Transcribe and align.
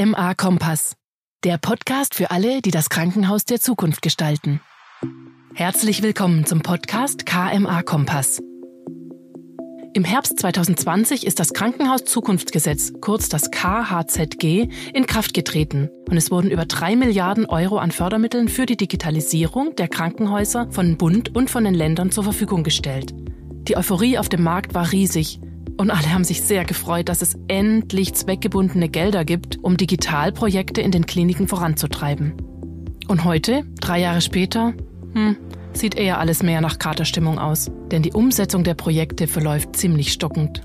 KMA 0.00 0.34
Kompass, 0.34 0.96
der 1.44 1.58
Podcast 1.58 2.14
für 2.14 2.30
alle, 2.30 2.62
die 2.62 2.70
das 2.70 2.88
Krankenhaus 2.88 3.44
der 3.44 3.60
Zukunft 3.60 4.00
gestalten. 4.00 4.62
Herzlich 5.52 6.02
willkommen 6.02 6.46
zum 6.46 6.62
Podcast 6.62 7.26
KMA 7.26 7.82
Kompass. 7.82 8.40
Im 9.92 10.04
Herbst 10.04 10.38
2020 10.38 11.26
ist 11.26 11.38
das 11.38 11.52
Krankenhaus-Zukunftsgesetz, 11.52 12.94
kurz 13.02 13.28
das 13.28 13.50
KHZG, 13.50 14.70
in 14.94 15.04
Kraft 15.06 15.34
getreten 15.34 15.90
und 16.08 16.16
es 16.16 16.30
wurden 16.30 16.50
über 16.50 16.64
drei 16.64 16.96
Milliarden 16.96 17.44
Euro 17.44 17.76
an 17.76 17.90
Fördermitteln 17.90 18.48
für 18.48 18.64
die 18.64 18.78
Digitalisierung 18.78 19.76
der 19.76 19.88
Krankenhäuser 19.88 20.70
von 20.70 20.96
Bund 20.96 21.36
und 21.36 21.50
von 21.50 21.64
den 21.64 21.74
Ländern 21.74 22.10
zur 22.10 22.24
Verfügung 22.24 22.64
gestellt. 22.64 23.12
Die 23.68 23.76
Euphorie 23.76 24.16
auf 24.16 24.30
dem 24.30 24.44
Markt 24.44 24.72
war 24.72 24.92
riesig 24.92 25.40
und 25.80 25.90
alle 25.90 26.12
haben 26.12 26.24
sich 26.24 26.42
sehr 26.42 26.66
gefreut, 26.66 27.08
dass 27.08 27.22
es 27.22 27.38
endlich 27.48 28.12
zweckgebundene 28.12 28.90
Gelder 28.90 29.24
gibt, 29.24 29.58
um 29.64 29.78
Digitalprojekte 29.78 30.82
in 30.82 30.90
den 30.90 31.06
Kliniken 31.06 31.48
voranzutreiben. 31.48 32.34
Und 33.08 33.24
heute, 33.24 33.64
drei 33.80 33.98
Jahre 34.00 34.20
später, 34.20 34.74
hm, 35.14 35.38
sieht 35.72 35.94
eher 35.94 36.18
alles 36.18 36.42
mehr 36.42 36.60
nach 36.60 36.78
Katerstimmung 36.78 37.38
aus, 37.38 37.70
denn 37.90 38.02
die 38.02 38.12
Umsetzung 38.12 38.62
der 38.62 38.74
Projekte 38.74 39.26
verläuft 39.26 39.74
ziemlich 39.74 40.12
stockend. 40.12 40.60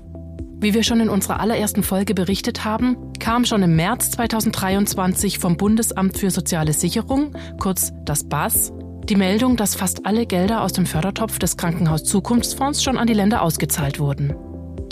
Wie 0.60 0.74
wir 0.74 0.82
schon 0.82 1.00
in 1.00 1.08
unserer 1.08 1.40
allerersten 1.40 1.82
Folge 1.82 2.12
berichtet 2.12 2.66
haben, 2.66 2.98
kam 3.18 3.46
schon 3.46 3.62
im 3.62 3.74
März 3.74 4.10
2023 4.10 5.38
vom 5.38 5.56
Bundesamt 5.56 6.18
für 6.18 6.30
Soziale 6.30 6.74
Sicherung, 6.74 7.32
kurz 7.58 7.92
das 8.04 8.28
BAS, 8.28 8.70
die 9.04 9.16
Meldung, 9.16 9.56
dass 9.56 9.76
fast 9.76 10.04
alle 10.04 10.26
Gelder 10.26 10.62
aus 10.62 10.74
dem 10.74 10.84
Fördertopf 10.84 11.38
des 11.38 11.56
Krankenhaus 11.56 12.04
Zukunftsfonds 12.04 12.82
schon 12.82 12.98
an 12.98 13.06
die 13.06 13.14
Länder 13.14 13.40
ausgezahlt 13.40 13.98
wurden. 13.98 14.34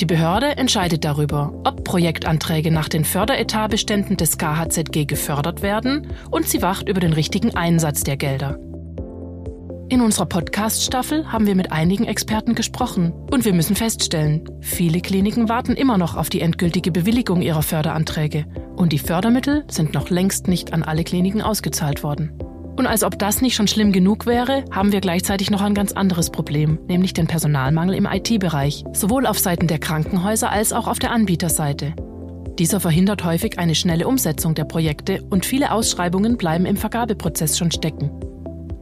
Die 0.01 0.07
Behörde 0.07 0.57
entscheidet 0.57 1.05
darüber, 1.05 1.53
ob 1.65 1.85
Projektanträge 1.85 2.73
nach 2.73 2.89
den 2.89 3.05
Förderetatbeständen 3.05 4.17
des 4.17 4.39
KHZG 4.39 5.05
gefördert 5.05 5.63
werden 5.63 6.09
und 6.33 6.49
sie 6.49 6.63
wacht 6.63 6.89
über 6.89 6.99
den 6.99 7.13
richtigen 7.13 7.55
Einsatz 7.55 8.03
der 8.03 8.17
Gelder. 8.17 8.59
In 9.89 10.01
unserer 10.01 10.27
Podcast-Staffel 10.27 11.31
haben 11.31 11.47
wir 11.47 11.55
mit 11.55 11.71
einigen 11.71 12.05
Experten 12.05 12.57
gesprochen 12.57 13.13
und 13.31 13.45
wir 13.45 13.53
müssen 13.53 13.77
feststellen, 13.77 14.49
viele 14.61 15.01
Kliniken 15.01 15.49
warten 15.49 15.75
immer 15.75 15.99
noch 15.99 16.17
auf 16.17 16.29
die 16.29 16.41
endgültige 16.41 16.91
Bewilligung 16.91 17.43
ihrer 17.43 17.63
Förderanträge 17.63 18.47
und 18.75 18.93
die 18.93 18.99
Fördermittel 18.99 19.65
sind 19.69 19.95
noch 19.95 20.11
längst 20.11 20.49
nicht 20.49 20.73
an 20.73 20.83
alle 20.83 21.05
Kliniken 21.05 21.43
ausgezahlt 21.43 22.03
worden. 22.03 22.33
Und 22.77 22.87
als 22.87 23.05
ob 23.05 23.19
das 23.19 23.41
nicht 23.41 23.55
schon 23.55 23.69
schlimm 23.69 23.93
genug 23.93 24.27
wäre, 24.27 24.65
haben 24.71 24.93
wir 24.93 25.01
gleichzeitig 25.01 25.51
noch 25.51 25.61
ein 25.61 25.75
ganz 25.75 25.93
anderes 25.93 26.31
Problem, 26.31 26.79
nämlich 26.89 27.13
den 27.13 27.27
Personalmangel 27.29 27.95
im 27.95 28.07
IT-Bereich, 28.07 28.85
sowohl 28.93 29.27
auf 29.27 29.39
Seiten 29.39 29.69
der 29.69 29.79
Krankenhäuser 29.79 30.51
als 30.51 30.73
auch 30.73 30.89
auf 30.89 30.99
der 30.99 31.13
Anbieterseite. 31.13 31.95
Dieser 32.59 32.81
verhindert 32.81 33.25
häufig 33.25 33.59
eine 33.59 33.75
schnelle 33.75 34.07
Umsetzung 34.07 34.55
der 34.55 34.65
Projekte 34.65 35.23
und 35.31 35.45
viele 35.45 35.73
Ausschreibungen 35.73 36.37
bleiben 36.37 36.67
im 36.67 36.77
Vergabeprozess 36.77 37.59
schon 37.59 37.73
stecken. 37.73 38.11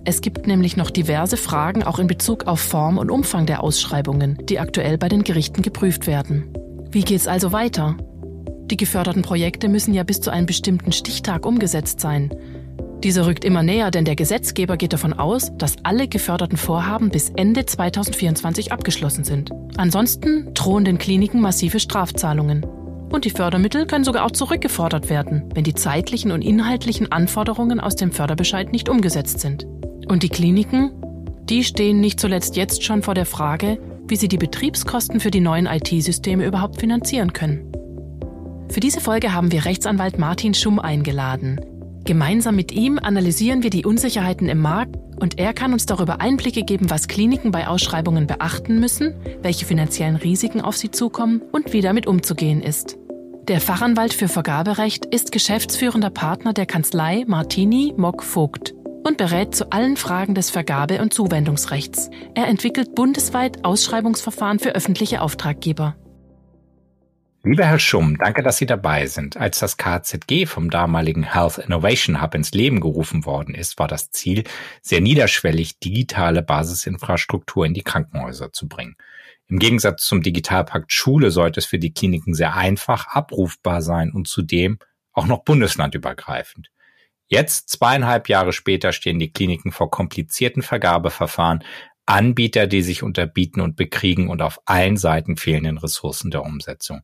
Es 0.05 0.21
gibt 0.21 0.47
nämlich 0.47 0.77
noch 0.77 0.91
diverse 0.91 1.37
Fragen 1.37 1.83
auch 1.83 1.99
in 1.99 2.07
Bezug 2.07 2.47
auf 2.47 2.61
Form 2.61 2.99
und 2.99 3.11
Umfang 3.11 3.47
der 3.47 3.63
Ausschreibungen, 3.63 4.37
die 4.49 4.59
aktuell 4.59 4.99
bei 4.99 5.09
den 5.09 5.23
Gerichten 5.23 5.63
geprüft 5.63 6.07
werden. 6.07 6.53
Wie 6.91 7.03
geht's 7.03 7.29
also 7.29 7.53
weiter? 7.53 7.97
Die 8.67 8.77
geförderten 8.77 9.23
Projekte 9.23 9.69
müssen 9.69 9.95
ja 9.95 10.03
bis 10.03 10.21
zu 10.21 10.31
einem 10.31 10.47
bestimmten 10.47 10.93
Stichtag 10.93 11.47
umgesetzt 11.47 12.01
sein. 12.01 12.31
Dieser 13.03 13.27
rückt 13.27 13.45
immer 13.45 13.65
näher, 13.65 13.91
denn 13.91 14.05
der 14.05 14.15
Gesetzgeber 14.15 14.77
geht 14.77 14.93
davon 14.93 15.13
aus, 15.13 15.51
dass 15.59 15.77
alle 15.83 16.07
geförderten 16.07 16.57
Vorhaben 16.57 17.11
bis 17.11 17.31
Ende 17.31 17.67
2024 17.67 18.71
abgeschlossen 18.71 19.25
sind. 19.25 19.51
Ansonsten 19.77 20.55
drohen 20.55 20.85
den 20.85 20.99
Kliniken 20.99 21.41
massive 21.41 21.81
Strafzahlungen. 21.81 22.65
Und 23.11 23.25
die 23.25 23.31
Fördermittel 23.31 23.87
können 23.87 24.05
sogar 24.05 24.25
auch 24.25 24.31
zurückgefordert 24.31 25.11
werden, 25.11 25.51
wenn 25.53 25.65
die 25.65 25.75
zeitlichen 25.75 26.31
und 26.31 26.43
inhaltlichen 26.43 27.11
Anforderungen 27.11 27.81
aus 27.81 27.97
dem 27.97 28.13
Förderbescheid 28.13 28.71
nicht 28.71 28.89
umgesetzt 28.89 29.41
sind. 29.41 29.67
Und 30.09 30.23
die 30.23 30.29
Kliniken? 30.29 30.93
Die 31.51 31.65
stehen 31.65 32.01
nicht 32.01 32.21
zuletzt 32.21 32.57
jetzt 32.57 32.85
schon 32.85 33.03
vor 33.03 33.15
der 33.15 33.27
Frage, 33.27 33.79
wie 34.07 34.17
sie 34.17 34.29
die 34.29 34.39
Betriebskosten 34.39 35.19
für 35.19 35.33
die 35.33 35.41
neuen 35.41 35.67
IT-Systeme 35.67 36.47
überhaupt 36.47 36.79
finanzieren 36.79 37.33
können. 37.33 37.73
Für 38.69 38.81
diese 38.81 39.01
Folge 39.01 39.35
haben 39.35 39.51
wir 39.51 39.65
Rechtsanwalt 39.65 40.19
Martin 40.19 40.55
Schumm 40.55 40.79
eingeladen. 40.79 41.61
Gemeinsam 42.05 42.57
mit 42.57 42.73
ihm 42.73 42.99
analysieren 42.99 43.63
wir 43.63 43.71
die 43.71 43.85
Unsicherheiten 43.85 44.49
im 44.49 44.59
Markt 44.59 44.97
und 45.21 45.39
er 45.39 45.53
kann 45.53 45.73
uns 45.73 45.87
darüber 45.87 46.21
Einblicke 46.21 46.65
geben, 46.65 46.91
was 46.91 47.07
Kliniken 47.07 47.53
bei 47.53 47.69
Ausschreibungen 47.69 48.27
beachten 48.27 48.81
müssen, 48.81 49.15
welche 49.41 49.67
finanziellen 49.67 50.17
Risiken 50.17 50.61
auf 50.61 50.77
sie 50.77 50.91
zukommen 50.91 51.43
und 51.53 51.73
wie 51.73 51.81
damit 51.81 52.09
umzugehen 52.09 52.61
ist. 52.61 52.97
Der 53.47 53.61
Fachanwalt 53.61 54.15
für 54.15 54.29
Vergaberecht 54.29 55.07
ist 55.07 55.31
geschäftsführender 55.31 56.11
Partner 56.11 56.53
der 56.53 56.67
Kanzlei 56.67 57.25
Martini 57.27 57.95
Mock 57.97 58.25
Vogt 58.25 58.75
und 59.05 59.17
berät 59.17 59.55
zu 59.55 59.71
allen 59.71 59.97
Fragen 59.97 60.35
des 60.35 60.51
Vergabe- 60.51 61.01
und 61.01 61.13
Zuwendungsrechts. 61.13 62.11
Er 62.35 62.49
entwickelt 62.49 62.95
bundesweit 62.95 63.65
Ausschreibungsverfahren 63.65 64.59
für 64.59 64.75
öffentliche 64.75 65.21
Auftraggeber. 65.21 65.97
Lieber 67.45 67.65
Herr 67.65 67.81
Schumm, 67.81 68.19
danke, 68.19 68.45
dass 68.45 68.59
Sie 68.59 68.67
dabei 68.67 69.07
sind. 69.09 69.37
Als 69.37 69.59
das 69.59 69.77
KZG 69.77 70.47
vom 70.47 70.71
damaligen 70.71 71.25
Health 71.25 71.59
Innovation 71.59 72.23
Hub 72.23 72.37
ins 72.37 72.53
Leben 72.53 72.79
gerufen 72.79 73.25
worden 73.25 73.57
ist, 73.57 73.81
war 73.81 73.89
das 73.89 74.13
Ziel, 74.13 74.45
sehr 74.81 75.01
niederschwellig 75.01 75.81
digitale 75.81 76.43
Basisinfrastruktur 76.43 77.67
in 77.67 77.75
die 77.75 77.83
Krankenhäuser 77.83 78.53
zu 78.53 78.69
bringen. 78.69 78.95
Im 79.49 79.59
Gegensatz 79.59 80.05
zum 80.05 80.23
Digitalpakt 80.23 80.93
Schule 80.93 81.33
sollte 81.33 81.59
es 81.59 81.67
für 81.67 81.81
die 81.81 81.93
Kliniken 81.93 82.33
sehr 82.33 82.55
einfach 82.55 83.09
abrufbar 83.09 83.83
sein 83.83 84.13
und 84.13 84.29
zudem 84.29 84.79
auch 85.13 85.27
noch 85.27 85.43
bundeslandübergreifend. 85.43 86.71
Jetzt, 87.27 87.71
zweieinhalb 87.71 88.29
Jahre 88.29 88.53
später, 88.53 88.93
stehen 88.93 89.19
die 89.19 89.33
Kliniken 89.33 89.73
vor 89.73 89.91
komplizierten 89.91 90.63
Vergabeverfahren, 90.63 91.65
Anbieter, 92.07 92.69
die 92.69 92.83
sich 92.83 93.03
unterbieten 93.03 93.61
und 93.61 93.75
bekriegen 93.75 94.29
und 94.29 94.43
auf 94.43 94.61
allen 94.65 94.97
Seiten 94.97 95.37
fehlenden 95.37 95.79
Ressourcen 95.79 96.31
der 96.31 96.45
Umsetzung. 96.45 97.01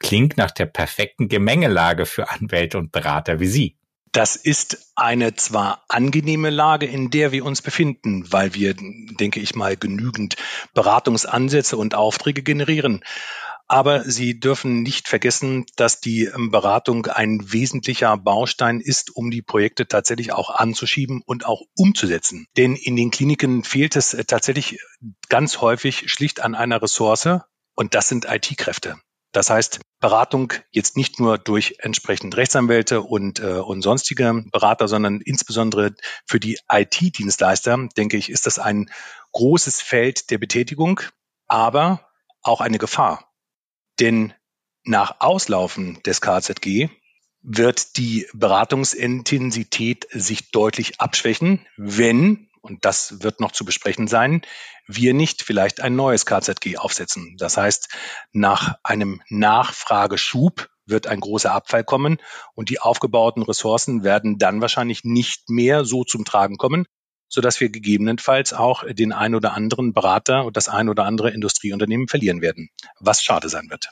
Klingt 0.00 0.36
nach 0.36 0.50
der 0.50 0.66
perfekten 0.66 1.28
Gemengelage 1.28 2.06
für 2.06 2.30
Anwälte 2.30 2.78
und 2.78 2.90
Berater 2.90 3.38
wie 3.38 3.46
Sie. 3.46 3.76
Das 4.12 4.34
ist 4.34 4.92
eine 4.96 5.34
zwar 5.34 5.84
angenehme 5.88 6.50
Lage, 6.50 6.86
in 6.86 7.10
der 7.10 7.30
wir 7.30 7.44
uns 7.44 7.62
befinden, 7.62 8.24
weil 8.32 8.54
wir, 8.54 8.74
denke 8.74 9.38
ich 9.38 9.54
mal, 9.54 9.76
genügend 9.76 10.34
Beratungsansätze 10.74 11.76
und 11.76 11.94
Aufträge 11.94 12.42
generieren. 12.42 13.04
Aber 13.68 14.02
Sie 14.02 14.40
dürfen 14.40 14.82
nicht 14.82 15.06
vergessen, 15.06 15.64
dass 15.76 16.00
die 16.00 16.24
ähm, 16.24 16.50
Beratung 16.50 17.06
ein 17.06 17.52
wesentlicher 17.52 18.16
Baustein 18.16 18.80
ist, 18.80 19.14
um 19.14 19.30
die 19.30 19.42
Projekte 19.42 19.86
tatsächlich 19.86 20.32
auch 20.32 20.50
anzuschieben 20.50 21.22
und 21.24 21.46
auch 21.46 21.62
umzusetzen. 21.76 22.48
Denn 22.56 22.74
in 22.74 22.96
den 22.96 23.12
Kliniken 23.12 23.62
fehlt 23.62 23.94
es 23.94 24.12
äh, 24.12 24.24
tatsächlich 24.24 24.80
ganz 25.28 25.60
häufig 25.60 26.10
schlicht 26.10 26.40
an 26.40 26.56
einer 26.56 26.82
Ressource 26.82 27.42
und 27.76 27.94
das 27.94 28.08
sind 28.08 28.24
IT-Kräfte. 28.28 28.96
Das 29.32 29.48
heißt, 29.48 29.80
Beratung 30.00 30.52
jetzt 30.70 30.96
nicht 30.96 31.20
nur 31.20 31.38
durch 31.38 31.76
entsprechend 31.78 32.36
Rechtsanwälte 32.36 33.02
und, 33.02 33.38
äh, 33.40 33.58
und 33.58 33.82
sonstige 33.82 34.44
Berater, 34.50 34.88
sondern 34.88 35.20
insbesondere 35.20 35.94
für 36.26 36.40
die 36.40 36.58
IT-Dienstleister, 36.70 37.88
denke 37.96 38.16
ich, 38.16 38.30
ist 38.30 38.46
das 38.46 38.58
ein 38.58 38.90
großes 39.32 39.82
Feld 39.82 40.30
der 40.30 40.38
Betätigung, 40.38 41.00
aber 41.46 42.08
auch 42.42 42.60
eine 42.60 42.78
Gefahr. 42.78 43.32
Denn 44.00 44.32
nach 44.82 45.20
Auslaufen 45.20 46.02
des 46.02 46.20
KZG 46.20 46.88
wird 47.42 47.96
die 47.96 48.26
Beratungsintensität 48.34 50.06
sich 50.10 50.50
deutlich 50.50 51.00
abschwächen, 51.00 51.66
wenn, 51.76 52.49
und 52.62 52.84
das 52.84 53.22
wird 53.22 53.40
noch 53.40 53.52
zu 53.52 53.64
besprechen 53.64 54.06
sein, 54.06 54.42
wir 54.86 55.14
nicht 55.14 55.42
vielleicht 55.42 55.80
ein 55.80 55.96
neues 55.96 56.26
KZG 56.26 56.76
aufsetzen. 56.76 57.36
Das 57.38 57.56
heißt, 57.56 57.88
nach 58.32 58.76
einem 58.82 59.22
Nachfrageschub 59.28 60.68
wird 60.86 61.06
ein 61.06 61.20
großer 61.20 61.52
Abfall 61.52 61.84
kommen 61.84 62.18
und 62.54 62.68
die 62.68 62.80
aufgebauten 62.80 63.42
Ressourcen 63.42 64.02
werden 64.04 64.38
dann 64.38 64.60
wahrscheinlich 64.60 65.04
nicht 65.04 65.48
mehr 65.48 65.84
so 65.84 66.04
zum 66.04 66.24
Tragen 66.24 66.56
kommen, 66.56 66.86
sodass 67.28 67.60
wir 67.60 67.70
gegebenenfalls 67.70 68.52
auch 68.52 68.84
den 68.84 69.12
ein 69.12 69.34
oder 69.34 69.54
anderen 69.54 69.92
Berater 69.92 70.44
und 70.44 70.56
das 70.56 70.68
ein 70.68 70.88
oder 70.88 71.04
andere 71.04 71.30
Industrieunternehmen 71.30 72.08
verlieren 72.08 72.42
werden, 72.42 72.70
was 72.98 73.22
schade 73.22 73.48
sein 73.48 73.70
wird. 73.70 73.90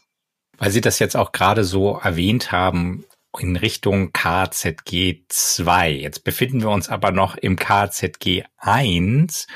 Weil 0.58 0.72
Sie 0.72 0.80
das 0.80 0.98
jetzt 0.98 1.16
auch 1.16 1.30
gerade 1.30 1.62
so 1.62 1.98
erwähnt 1.98 2.50
haben, 2.50 3.04
in 3.38 3.56
Richtung 3.56 4.12
KZG 4.12 5.24
2. 5.28 5.90
Jetzt 5.90 6.24
befinden 6.24 6.62
wir 6.62 6.70
uns 6.70 6.88
aber 6.88 7.12
noch 7.12 7.36
im 7.36 7.56
KZG 7.56 8.44
1 8.56 9.46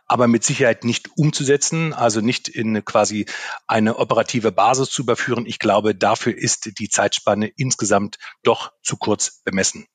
aber 0.06 0.26
mit 0.26 0.44
Sicherheit 0.44 0.84
nicht 0.84 1.16
umzusetzen, 1.16 1.92
also 1.92 2.20
nicht 2.20 2.48
in 2.48 2.84
quasi 2.84 3.26
eine 3.66 3.98
operative 3.98 4.52
Basis 4.52 4.90
zu 4.90 5.02
überführen. 5.02 5.46
Ich 5.46 5.58
glaube, 5.58 5.94
dafür 5.94 6.36
ist 6.36 6.78
die 6.78 6.88
Zeitspanne 6.88 7.50
insgesamt 7.56 8.18
doch 8.42 8.72
zu 8.82 8.96
kurz 8.96 9.42
bemessen. 9.44 9.86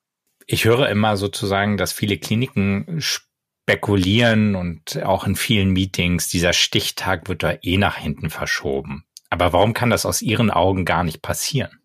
Ich 0.45 0.65
höre 0.65 0.89
immer 0.89 1.17
sozusagen, 1.17 1.77
dass 1.77 1.93
viele 1.93 2.17
Kliniken 2.17 3.01
spekulieren 3.69 4.55
und 4.55 5.03
auch 5.03 5.27
in 5.27 5.35
vielen 5.35 5.69
Meetings, 5.69 6.27
dieser 6.27 6.53
Stichtag 6.53 7.29
wird 7.29 7.43
da 7.43 7.53
eh 7.61 7.77
nach 7.77 7.97
hinten 7.97 8.31
verschoben. 8.31 9.05
Aber 9.29 9.53
warum 9.53 9.73
kann 9.73 9.91
das 9.91 10.07
aus 10.07 10.23
Ihren 10.23 10.49
Augen 10.49 10.85
gar 10.85 11.03
nicht 11.03 11.21
passieren? 11.21 11.79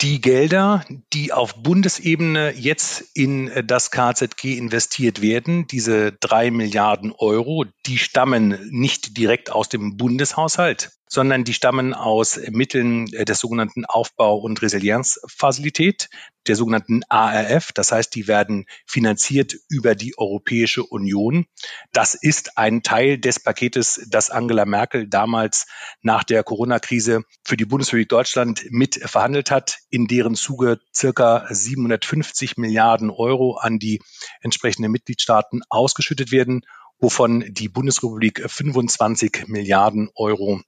Die 0.00 0.22
Gelder, 0.22 0.82
die 1.12 1.34
auf 1.34 1.62
Bundesebene 1.62 2.54
jetzt 2.56 3.04
in 3.12 3.50
das 3.66 3.90
KZG 3.90 4.56
investiert 4.56 5.20
werden, 5.20 5.66
diese 5.66 6.12
drei 6.12 6.50
Milliarden 6.50 7.12
Euro, 7.12 7.66
die 7.84 7.98
stammen 7.98 8.58
nicht 8.70 9.18
direkt 9.18 9.52
aus 9.52 9.68
dem 9.68 9.98
Bundeshaushalt, 9.98 10.90
sondern 11.10 11.42
die 11.42 11.54
stammen 11.54 11.92
aus 11.92 12.40
Mitteln 12.50 13.12
äh, 13.12 13.24
des 13.24 13.40
sogenannten 13.40 13.84
Aufbau- 13.84 14.38
und 14.38 14.62
Resilienzfazilität, 14.62 16.08
der 16.46 16.54
sogenannten 16.54 17.02
ARF. 17.08 17.72
Das 17.72 17.92
heißt, 17.92 18.14
die 18.14 18.28
werden 18.28 18.64
finanziert 18.86 19.56
über 19.68 19.94
die 19.94 20.16
Europäische 20.16 20.84
Union. 20.84 21.46
Das 21.92 22.14
ist 22.14 22.56
ein 22.56 22.82
Teil 22.82 23.18
des 23.18 23.40
Paketes, 23.40 24.06
das 24.08 24.30
Angela 24.30 24.64
Merkel 24.64 25.08
damals 25.08 25.66
nach 26.00 26.22
der 26.22 26.44
Corona-Krise 26.44 27.24
für 27.44 27.56
die 27.56 27.66
Bundesrepublik 27.66 28.08
Deutschland 28.08 28.64
mit 28.70 28.94
verhandelt 28.94 29.50
hat, 29.50 29.78
in 29.90 30.06
deren 30.06 30.36
Zuge 30.36 30.78
circa 30.94 31.44
750 31.50 32.56
Milliarden 32.56 33.10
Euro 33.10 33.56
an 33.56 33.80
die 33.80 34.00
entsprechenden 34.40 34.92
Mitgliedstaaten 34.92 35.62
ausgeschüttet 35.68 36.30
werden 36.30 36.62
wovon 37.02 37.42
die 37.48 37.70
Bundesrepublik 37.70 38.44
25 38.46 39.48
Milliarden 39.48 40.10
Euro 40.14 40.60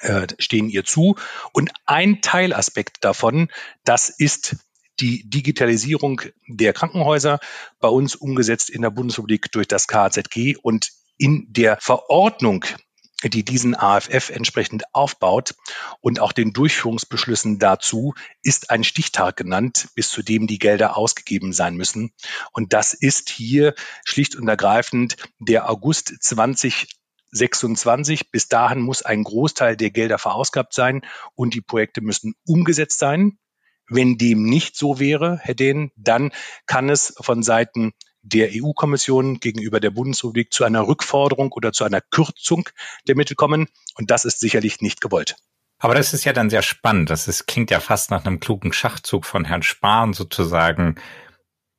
äh, 0.00 0.26
stehen 0.38 0.68
ihr 0.68 0.84
zu. 0.84 1.16
Und 1.52 1.70
ein 1.86 2.22
Teilaspekt 2.22 2.98
davon, 3.04 3.48
das 3.84 4.08
ist 4.08 4.56
die 5.00 5.28
Digitalisierung 5.28 6.22
der 6.46 6.72
Krankenhäuser, 6.72 7.40
bei 7.80 7.88
uns 7.88 8.14
umgesetzt 8.14 8.70
in 8.70 8.82
der 8.82 8.90
Bundesrepublik 8.90 9.50
durch 9.52 9.66
das 9.66 9.88
KZG 9.88 10.56
und 10.56 10.90
in 11.16 11.46
der 11.50 11.78
Verordnung, 11.80 12.64
die 13.22 13.44
diesen 13.44 13.74
AFF 13.74 14.30
entsprechend 14.30 14.84
aufbaut 14.94 15.54
und 16.00 16.20
auch 16.20 16.32
den 16.32 16.52
Durchführungsbeschlüssen 16.52 17.58
dazu 17.58 18.14
ist 18.42 18.70
ein 18.70 18.84
Stichtag 18.84 19.36
genannt, 19.36 19.88
bis 19.94 20.08
zu 20.08 20.22
dem 20.22 20.46
die 20.46 20.58
Gelder 20.58 20.96
ausgegeben 20.96 21.52
sein 21.52 21.76
müssen. 21.76 22.12
Und 22.52 22.72
das 22.72 22.94
ist 22.94 23.28
hier 23.28 23.74
schlicht 24.04 24.36
und 24.36 24.48
ergreifend 24.48 25.16
der 25.38 25.68
August 25.68 26.14
20 26.20 26.88
26. 27.32 28.30
Bis 28.30 28.48
dahin 28.48 28.80
muss 28.80 29.02
ein 29.02 29.24
Großteil 29.24 29.76
der 29.76 29.90
Gelder 29.90 30.18
verausgabt 30.18 30.74
sein 30.74 31.02
und 31.34 31.54
die 31.54 31.60
Projekte 31.60 32.00
müssen 32.00 32.34
umgesetzt 32.46 32.98
sein. 32.98 33.38
Wenn 33.88 34.18
dem 34.18 34.44
nicht 34.44 34.76
so 34.76 35.00
wäre, 35.00 35.38
Herr 35.42 35.54
Dehn, 35.54 35.90
dann 35.96 36.30
kann 36.66 36.88
es 36.88 37.14
von 37.20 37.42
Seiten 37.42 37.92
der 38.22 38.50
EU-Kommission 38.52 39.40
gegenüber 39.40 39.80
der 39.80 39.90
Bundesrepublik 39.90 40.52
zu 40.52 40.64
einer 40.64 40.86
Rückforderung 40.86 41.52
oder 41.52 41.72
zu 41.72 41.84
einer 41.84 42.00
Kürzung 42.00 42.68
der 43.08 43.16
Mittel 43.16 43.34
kommen. 43.34 43.68
Und 43.94 44.10
das 44.10 44.24
ist 44.24 44.40
sicherlich 44.40 44.80
nicht 44.80 45.00
gewollt. 45.00 45.36
Aber 45.78 45.94
das 45.94 46.12
ist 46.12 46.24
ja 46.24 46.32
dann 46.32 46.50
sehr 46.50 46.62
spannend. 46.62 47.10
Das 47.10 47.26
ist, 47.26 47.46
klingt 47.46 47.70
ja 47.70 47.80
fast 47.80 48.10
nach 48.10 48.24
einem 48.24 48.38
klugen 48.38 48.72
Schachzug 48.72 49.24
von 49.24 49.46
Herrn 49.46 49.62
Spahn 49.62 50.12
sozusagen, 50.12 50.96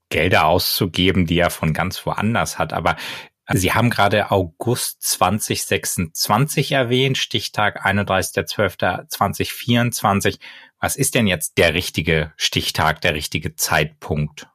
Gelder 0.10 0.46
auszugeben, 0.46 1.26
die 1.26 1.40
er 1.40 1.50
von 1.50 1.74
ganz 1.74 2.06
woanders 2.06 2.60
hat. 2.60 2.74
Aber 2.74 2.98
Sie 3.54 3.74
haben 3.74 3.90
gerade 3.90 4.32
August 4.32 5.02
2026 5.02 6.72
erwähnt, 6.72 7.18
Stichtag 7.18 7.86
31.12.2024. 7.86 10.40
Was 10.80 10.96
ist 10.96 11.16
denn 11.16 11.28
jetzt 11.28 11.58
der 11.58 11.74
richtige 11.74 12.32
Stichtag, 12.38 13.02
der 13.02 13.14
richtige 13.14 13.56
Zeitpunkt? 13.56 14.48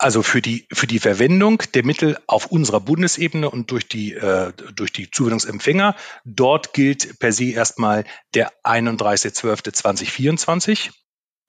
Also 0.00 0.22
für 0.22 0.40
die, 0.40 0.64
für 0.72 0.86
die 0.86 1.00
Verwendung 1.00 1.60
der 1.74 1.84
Mittel 1.84 2.16
auf 2.28 2.46
unserer 2.46 2.78
Bundesebene 2.80 3.50
und 3.50 3.72
durch 3.72 3.88
die, 3.88 4.14
äh, 4.14 4.52
durch 4.74 4.92
die 4.92 5.10
Zuwendungsempfänger, 5.10 5.96
dort 6.24 6.72
gilt 6.72 7.18
per 7.18 7.32
se 7.32 7.50
erstmal 7.50 8.04
der 8.32 8.52
31.12.2024. 8.62 10.92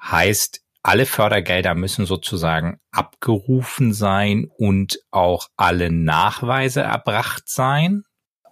heißt, 0.01 0.63
alle 0.83 1.07
Fördergelder 1.07 1.75
müssen 1.75 2.07
sozusagen 2.07 2.81
abgerufen 2.91 3.93
sein 3.93 4.51
und 4.57 4.99
auch 5.13 5.49
alle 5.57 5.93
Nachweise 5.93 6.81
erbracht 6.81 7.45
sein? 7.47 8.03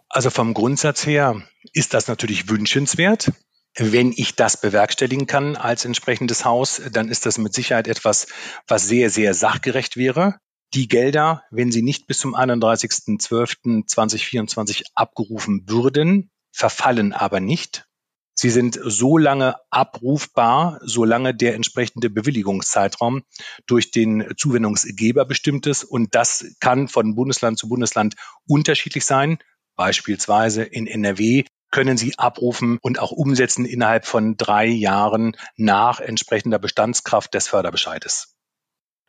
Also 0.08 0.30
vom 0.30 0.54
Grundsatz 0.54 1.04
her 1.06 1.42
ist 1.72 1.94
das 1.94 2.06
natürlich 2.06 2.48
wünschenswert. 2.48 3.32
Wenn 3.76 4.12
ich 4.12 4.34
das 4.34 4.60
bewerkstelligen 4.60 5.26
kann 5.26 5.56
als 5.56 5.84
entsprechendes 5.84 6.44
Haus, 6.44 6.80
dann 6.92 7.08
ist 7.08 7.26
das 7.26 7.38
mit 7.38 7.54
Sicherheit 7.54 7.88
etwas, 7.88 8.26
was 8.66 8.86
sehr, 8.86 9.10
sehr 9.10 9.34
sachgerecht 9.34 9.96
wäre. 9.96 10.38
Die 10.72 10.86
Gelder, 10.86 11.42
wenn 11.50 11.72
sie 11.72 11.82
nicht 11.82 12.06
bis 12.06 12.18
zum 12.18 12.36
31.12.2024 12.36 14.84
abgerufen 14.94 15.68
würden, 15.68 16.30
verfallen 16.52 17.12
aber 17.12 17.40
nicht. 17.40 17.88
Sie 18.34 18.50
sind 18.50 18.78
so 18.82 19.18
lange 19.18 19.56
abrufbar, 19.70 20.78
solange 20.82 21.34
der 21.34 21.56
entsprechende 21.56 22.08
Bewilligungszeitraum 22.08 23.22
durch 23.66 23.90
den 23.90 24.32
Zuwendungsgeber 24.36 25.24
bestimmt 25.24 25.66
ist. 25.66 25.82
Und 25.84 26.14
das 26.14 26.46
kann 26.60 26.86
von 26.88 27.16
Bundesland 27.16 27.58
zu 27.58 27.68
Bundesland 27.68 28.14
unterschiedlich 28.46 29.04
sein. 29.04 29.38
Beispielsweise 29.76 30.62
in 30.62 30.86
NRW 30.86 31.44
können 31.70 31.96
Sie 31.96 32.16
abrufen 32.16 32.78
und 32.80 32.98
auch 32.98 33.10
umsetzen 33.10 33.64
innerhalb 33.64 34.06
von 34.06 34.36
drei 34.36 34.66
Jahren 34.66 35.36
nach 35.56 36.00
entsprechender 36.00 36.58
Bestandskraft 36.58 37.34
des 37.34 37.48
Förderbescheides. 37.48 38.36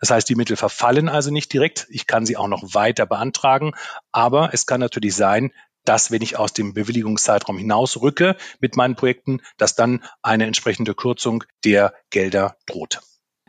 Das 0.02 0.10
heißt, 0.10 0.28
die 0.28 0.36
Mittel 0.36 0.58
verfallen 0.58 1.08
also 1.08 1.32
nicht 1.32 1.54
direkt. 1.54 1.88
Ich 1.90 2.08
kann 2.08 2.26
sie 2.26 2.36
auch 2.36 2.48
noch 2.48 2.74
weiter 2.74 3.06
beantragen. 3.06 3.74
Aber 4.12 4.50
es 4.52 4.66
kann 4.66 4.80
natürlich 4.80 5.16
sein, 5.16 5.52
dass 5.86 6.12
wenn 6.12 6.22
ich 6.22 6.38
aus 6.38 6.54
dem 6.54 6.74
Bewilligungszeitraum 6.74 7.58
hinausrücke 7.58 8.36
mit 8.60 8.76
meinen 8.76 8.96
Projekten, 8.96 9.42
dass 9.58 9.76
dann 9.76 10.04
eine 10.22 10.48
entsprechende 10.48 10.96
Kürzung 10.96 11.44
der 11.64 11.94
Gelder 12.10 12.58
droht. 12.66 13.02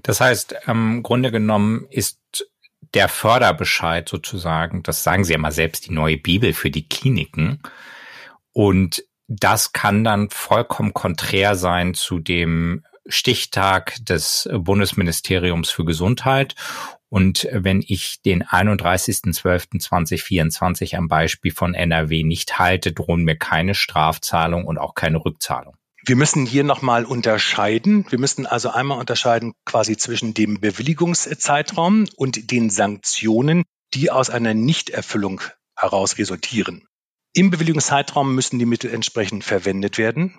Das 0.02 0.20
heißt, 0.20 0.54
im 0.66 1.02
Grunde 1.02 1.30
genommen 1.30 1.86
ist 1.90 2.20
der 2.94 3.08
Förderbescheid 3.08 4.08
sozusagen, 4.08 4.82
das 4.82 5.02
sagen 5.02 5.24
Sie 5.24 5.32
ja 5.32 5.38
mal 5.38 5.52
selbst, 5.52 5.86
die 5.86 5.92
neue 5.92 6.18
Bibel 6.18 6.52
für 6.52 6.70
die 6.70 6.88
Kliniken. 6.88 7.62
Und 8.52 9.04
das 9.26 9.72
kann 9.72 10.04
dann 10.04 10.28
vollkommen 10.28 10.92
konträr 10.92 11.56
sein 11.56 11.94
zu 11.94 12.18
dem 12.18 12.84
Stichtag 13.06 14.04
des 14.04 14.48
Bundesministeriums 14.52 15.70
für 15.70 15.84
Gesundheit. 15.84 16.56
Und 17.08 17.46
wenn 17.52 17.84
ich 17.86 18.20
den 18.22 18.42
31.12.2024 18.42 20.96
am 20.96 21.06
Beispiel 21.08 21.52
von 21.52 21.74
NRW 21.74 22.24
nicht 22.24 22.58
halte, 22.58 22.92
drohen 22.92 23.22
mir 23.24 23.36
keine 23.36 23.74
Strafzahlung 23.74 24.64
und 24.64 24.78
auch 24.78 24.94
keine 24.94 25.22
Rückzahlung. 25.24 25.76
Wir 26.04 26.16
müssen 26.16 26.46
hier 26.46 26.64
nochmal 26.64 27.04
unterscheiden. 27.04 28.06
Wir 28.08 28.18
müssen 28.18 28.46
also 28.46 28.70
einmal 28.70 28.98
unterscheiden 28.98 29.52
quasi 29.64 29.96
zwischen 29.96 30.34
dem 30.34 30.58
Bewilligungszeitraum 30.58 32.06
und 32.16 32.50
den 32.50 32.70
Sanktionen, 32.70 33.62
die 33.94 34.10
aus 34.10 34.28
einer 34.28 34.54
Nichterfüllung 34.54 35.42
heraus 35.76 36.18
resultieren. 36.18 36.88
Im 37.34 37.50
Bewilligungszeitraum 37.50 38.34
müssen 38.34 38.58
die 38.58 38.66
Mittel 38.66 38.92
entsprechend 38.92 39.44
verwendet 39.44 39.96
werden. 39.96 40.38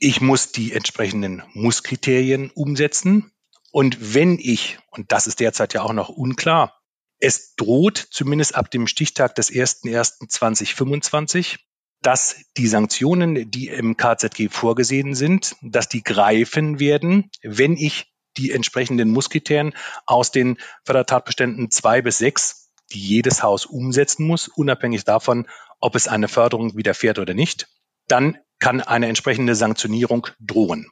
Ich 0.00 0.20
muss 0.20 0.52
die 0.52 0.72
entsprechenden 0.72 1.42
Musskriterien 1.54 2.50
umsetzen. 2.50 3.32
Und 3.72 4.14
wenn 4.14 4.38
ich, 4.38 4.78
und 4.90 5.10
das 5.12 5.26
ist 5.26 5.40
derzeit 5.40 5.74
ja 5.74 5.82
auch 5.82 5.92
noch 5.92 6.08
unklar, 6.08 6.74
Es 7.20 7.56
droht 7.56 7.98
zumindest 7.98 8.54
ab 8.54 8.70
dem 8.70 8.86
Stichtag 8.86 9.34
des 9.34 9.50
01.01.2025, 9.50 11.56
dass 12.00 12.36
die 12.56 12.68
Sanktionen, 12.68 13.50
die 13.50 13.66
im 13.68 13.96
KZG 13.96 14.50
vorgesehen 14.50 15.16
sind, 15.16 15.56
dass 15.60 15.88
die 15.88 16.04
greifen 16.04 16.78
werden, 16.78 17.28
wenn 17.42 17.76
ich 17.76 18.06
die 18.36 18.52
entsprechenden 18.52 19.10
Muskriterien 19.10 19.74
aus 20.06 20.30
den 20.30 20.58
Fördertatbeständen 20.84 21.72
zwei 21.72 22.00
bis 22.02 22.18
sechs, 22.18 22.70
die 22.92 23.00
jedes 23.00 23.42
Haus 23.42 23.66
umsetzen 23.66 24.24
muss, 24.24 24.46
unabhängig 24.46 25.02
davon, 25.04 25.48
ob 25.80 25.96
es 25.96 26.06
eine 26.06 26.28
Förderung 26.28 26.76
widerfährt 26.76 27.18
oder 27.18 27.34
nicht, 27.34 27.66
dann 28.06 28.38
kann 28.58 28.80
eine 28.80 29.08
entsprechende 29.08 29.54
Sanktionierung 29.54 30.26
drohen. 30.40 30.90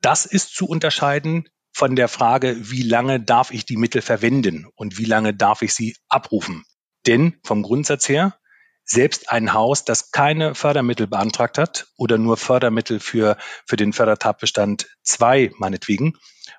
Das 0.00 0.26
ist 0.26 0.54
zu 0.54 0.66
unterscheiden 0.66 1.48
von 1.72 1.96
der 1.96 2.08
Frage, 2.08 2.70
wie 2.70 2.82
lange 2.82 3.20
darf 3.20 3.50
ich 3.50 3.66
die 3.66 3.76
Mittel 3.76 4.02
verwenden 4.02 4.66
und 4.74 4.98
wie 4.98 5.04
lange 5.04 5.34
darf 5.34 5.62
ich 5.62 5.74
sie 5.74 5.96
abrufen. 6.08 6.64
Denn 7.06 7.38
vom 7.44 7.62
Grundsatz 7.62 8.08
her, 8.08 8.36
selbst 8.84 9.30
ein 9.30 9.52
Haus, 9.52 9.84
das 9.84 10.10
keine 10.10 10.54
Fördermittel 10.54 11.06
beantragt 11.06 11.58
hat 11.58 11.88
oder 11.96 12.16
nur 12.16 12.36
Fördermittel 12.36 13.00
für, 13.00 13.36
für 13.66 13.76
den 13.76 13.92
Fördertatbestand 13.92 14.88
2 15.02 15.52
meinetwegen, 15.58 16.14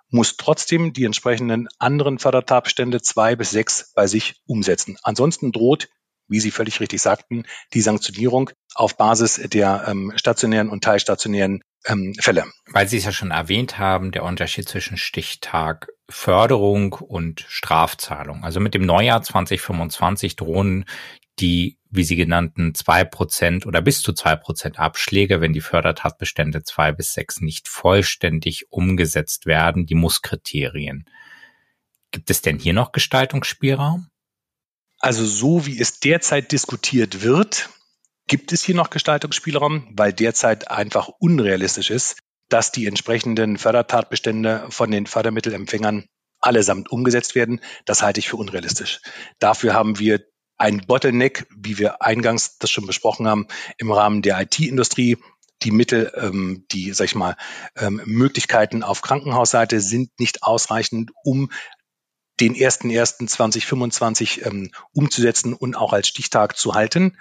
muss 0.10 0.38
trotzdem 0.38 0.94
die 0.94 1.06
entsprechenden 1.06 1.68
anderen 1.80 2.20
Fördertatbestände 2.20 3.01
2 3.01 3.36
bis 3.36 3.51
6 3.51 3.94
bei 3.94 4.08
sich 4.08 4.42
umsetzen. 4.46 4.98
Ansonsten 5.04 5.51
droht 5.51 5.89
wie 6.29 6.39
Sie 6.39 6.51
völlig 6.51 6.79
richtig 6.79 7.01
sagten, 7.01 7.43
die 7.74 7.81
Sanktionierung 7.81 8.51
auf 8.75 8.98
Basis 8.98 9.36
der 9.36 9.86
ähm, 9.88 10.13
stationären 10.15 10.69
und 10.69 10.83
teilstationären 10.83 11.62
ähm, 11.86 12.13
Fälle. 12.19 12.45
Weil 12.71 12.88
Sie 12.88 12.98
es 12.98 13.05
ja 13.05 13.12
schon 13.12 13.31
erwähnt 13.31 13.77
haben, 13.77 14.12
der 14.12 14.24
Unterschied 14.24 14.67
zwischen 14.67 14.98
Stichtag 14.98 15.88
Förderung 16.09 16.93
und 16.93 17.45
Strafzahlung. 17.48 18.43
Also 18.43 18.59
mit 18.59 18.74
dem 18.74 18.86
Neujahr 18.86 19.21
2025 19.21 20.36
drohen 20.36 20.86
die, 21.39 21.77
wie 21.89 22.03
Sie 22.03 22.15
genannten, 22.15 22.75
zwei 22.75 23.03
Prozent 23.03 23.65
oder 23.65 23.81
bis 23.81 24.01
zu 24.01 24.13
zwei 24.13 24.36
Prozent 24.36 24.79
Abschläge, 24.79 25.41
wenn 25.41 25.53
die 25.53 25.62
Fördertatbestände 25.62 26.63
zwei 26.63 26.91
bis 26.91 27.13
sechs 27.13 27.39
nicht 27.39 27.67
vollständig 27.67 28.65
umgesetzt 28.71 29.45
werden, 29.45 29.86
die 29.86 29.95
Musskriterien. 29.95 31.05
Gibt 32.12 32.29
es 32.29 32.41
denn 32.41 32.59
hier 32.59 32.74
noch 32.74 32.91
Gestaltungsspielraum? 32.91 34.09
Also 35.00 35.25
so 35.25 35.65
wie 35.65 35.79
es 35.79 36.00
derzeit 36.00 36.51
diskutiert 36.51 37.22
wird, 37.22 37.70
gibt 38.27 38.51
es 38.51 38.63
hier 38.63 38.75
noch 38.75 38.89
Gestaltungsspielraum, 38.89 39.88
weil 39.91 40.13
derzeit 40.13 40.70
einfach 40.70 41.08
unrealistisch 41.20 41.89
ist, 41.89 42.18
dass 42.50 42.72
die 42.72 42.86
entsprechenden 42.86 43.58
Fördertatbestände 43.58 44.68
von 44.70 44.91
den 44.91 45.06
Fördermittelempfängern 45.06 46.06
allesamt 46.41 46.91
umgesetzt 46.91 47.36
werden. 47.36 47.62
Das 47.86 48.01
halte 48.01 48.20
ich 48.20 48.29
für 48.29 48.38
unrealistisch. 48.38 49.01
Dafür 49.39 49.74
haben 49.74 50.00
wir 50.00 50.22
ein 50.58 50.82
Bottleneck, 50.86 51.48
wie 51.56 51.77
wir 51.77 52.01
eingangs 52.01 52.58
das 52.58 52.70
schon 52.70 52.86
besprochen 52.86 53.27
haben, 53.27 53.48
im 53.77 53.91
Rahmen 53.91 54.22
der 54.22 54.39
IT-Industrie. 54.41 55.18
Die 55.63 55.72
Mittel, 55.72 56.12
ähm, 56.15 56.65
die, 56.72 56.94
sag 56.94 57.06
ich 57.06 57.15
mal, 57.15 57.36
ähm, 57.75 58.01
Möglichkeiten 58.06 58.84
auf 58.84 59.01
Krankenhausseite 59.01 59.82
sind 59.82 60.18
nicht 60.20 60.44
ausreichend, 60.44 61.12
um 61.24 61.51
den 62.39 62.55
1.1.2025 62.55 64.46
ähm, 64.46 64.72
umzusetzen 64.93 65.53
und 65.53 65.75
auch 65.75 65.93
als 65.93 66.08
Stichtag 66.08 66.58
zu 66.58 66.74
halten. 66.74 67.17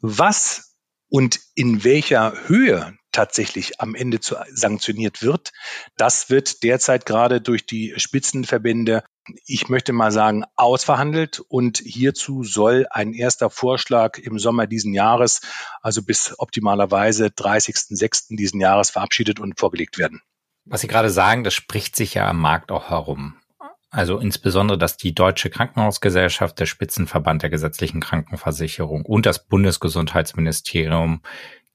Was 0.00 0.74
und 1.08 1.40
in 1.54 1.84
welcher 1.84 2.34
Höhe 2.46 2.96
tatsächlich 3.12 3.80
am 3.80 3.94
Ende 3.94 4.20
zu 4.20 4.36
sanktioniert 4.52 5.22
wird, 5.22 5.52
das 5.96 6.28
wird 6.28 6.62
derzeit 6.62 7.06
gerade 7.06 7.40
durch 7.40 7.64
die 7.66 7.94
Spitzenverbände, 7.96 9.04
ich 9.46 9.68
möchte 9.68 9.92
mal 9.92 10.10
sagen, 10.10 10.44
ausverhandelt 10.56 11.40
und 11.48 11.78
hierzu 11.78 12.42
soll 12.42 12.86
ein 12.90 13.14
erster 13.14 13.48
Vorschlag 13.48 14.18
im 14.18 14.38
Sommer 14.38 14.66
diesen 14.66 14.92
Jahres, 14.92 15.40
also 15.80 16.02
bis 16.02 16.34
optimalerweise 16.38 17.26
30.06. 17.26 18.36
diesen 18.36 18.60
Jahres 18.60 18.90
verabschiedet 18.90 19.40
und 19.40 19.58
vorgelegt 19.58 19.98
werden. 19.98 20.20
Was 20.66 20.80
Sie 20.80 20.88
gerade 20.88 21.10
sagen, 21.10 21.44
das 21.44 21.54
spricht 21.54 21.94
sich 21.94 22.14
ja 22.14 22.28
am 22.28 22.40
Markt 22.40 22.72
auch 22.72 22.90
herum. 22.90 23.36
Also 23.94 24.18
insbesondere, 24.18 24.76
dass 24.76 24.96
die 24.96 25.14
Deutsche 25.14 25.50
Krankenhausgesellschaft, 25.50 26.58
der 26.58 26.66
Spitzenverband 26.66 27.42
der 27.42 27.50
gesetzlichen 27.50 28.00
Krankenversicherung 28.00 29.06
und 29.06 29.24
das 29.24 29.46
Bundesgesundheitsministerium 29.46 31.22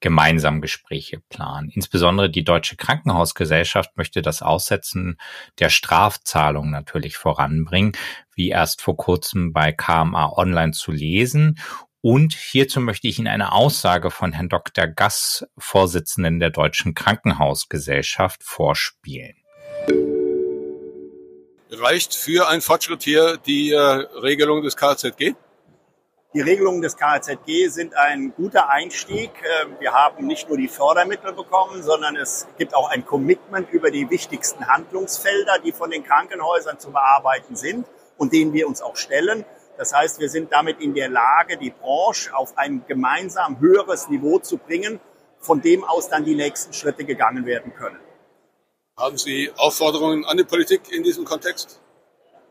gemeinsam 0.01 0.59
Gespräche 0.59 1.21
planen. 1.29 1.71
Insbesondere 1.73 2.29
die 2.29 2.43
Deutsche 2.43 2.75
Krankenhausgesellschaft 2.75 3.95
möchte 3.95 4.21
das 4.21 4.41
Aussetzen 4.41 5.17
der 5.59 5.69
Strafzahlung 5.69 6.71
natürlich 6.71 7.15
voranbringen, 7.15 7.93
wie 8.35 8.49
erst 8.49 8.81
vor 8.81 8.97
kurzem 8.97 9.53
bei 9.53 9.71
KMA 9.71 10.33
Online 10.35 10.73
zu 10.73 10.91
lesen. 10.91 11.57
Und 12.01 12.33
hierzu 12.33 12.81
möchte 12.81 13.07
ich 13.07 13.17
Ihnen 13.17 13.29
eine 13.29 13.53
Aussage 13.53 14.11
von 14.11 14.33
Herrn 14.33 14.49
Dr. 14.49 14.87
Gass, 14.87 15.47
Vorsitzenden 15.57 16.41
der 16.41 16.49
Deutschen 16.49 16.95
Krankenhausgesellschaft, 16.95 18.43
vorspielen 18.43 19.35
reicht 21.71 22.15
für 22.15 22.47
einen 22.47 22.61
Fortschritt 22.61 23.03
hier 23.03 23.37
die 23.37 23.71
äh, 23.71 23.77
Regelung 23.77 24.63
des 24.63 24.75
KZG? 24.75 25.35
Die 26.33 26.41
Regelungen 26.41 26.81
des 26.81 26.95
KZG 26.95 27.69
sind 27.69 27.95
ein 27.95 28.33
guter 28.35 28.69
Einstieg. 28.69 29.31
Ähm, 29.63 29.75
wir 29.79 29.93
haben 29.93 30.27
nicht 30.27 30.47
nur 30.47 30.57
die 30.57 30.67
Fördermittel 30.67 31.33
bekommen, 31.33 31.81
sondern 31.81 32.15
es 32.15 32.47
gibt 32.57 32.75
auch 32.75 32.89
ein 32.89 33.05
Commitment 33.05 33.71
über 33.71 33.89
die 33.89 34.09
wichtigsten 34.09 34.67
Handlungsfelder, 34.67 35.59
die 35.63 35.71
von 35.71 35.89
den 35.89 36.03
Krankenhäusern 36.03 36.79
zu 36.79 36.91
bearbeiten 36.91 37.55
sind 37.55 37.87
und 38.17 38.33
denen 38.33 38.53
wir 38.53 38.67
uns 38.67 38.81
auch 38.81 38.95
stellen. 38.95 39.45
Das 39.77 39.93
heißt, 39.93 40.19
wir 40.19 40.29
sind 40.29 40.51
damit 40.51 40.81
in 40.81 40.93
der 40.93 41.09
Lage, 41.09 41.57
die 41.57 41.71
Branche 41.71 42.35
auf 42.35 42.57
ein 42.57 42.83
gemeinsam 42.87 43.59
höheres 43.59 44.09
Niveau 44.09 44.37
zu 44.39 44.57
bringen, 44.57 44.99
von 45.39 45.61
dem 45.61 45.83
aus 45.83 46.09
dann 46.09 46.25
die 46.25 46.35
nächsten 46.35 46.73
Schritte 46.73 47.05
gegangen 47.05 47.45
werden 47.45 47.73
können. 47.73 47.97
Haben 48.99 49.17
Sie 49.17 49.49
Aufforderungen 49.55 50.25
an 50.25 50.35
die 50.35 50.43
Politik 50.43 50.91
in 50.91 51.03
diesem 51.03 51.23
Kontext? 51.23 51.79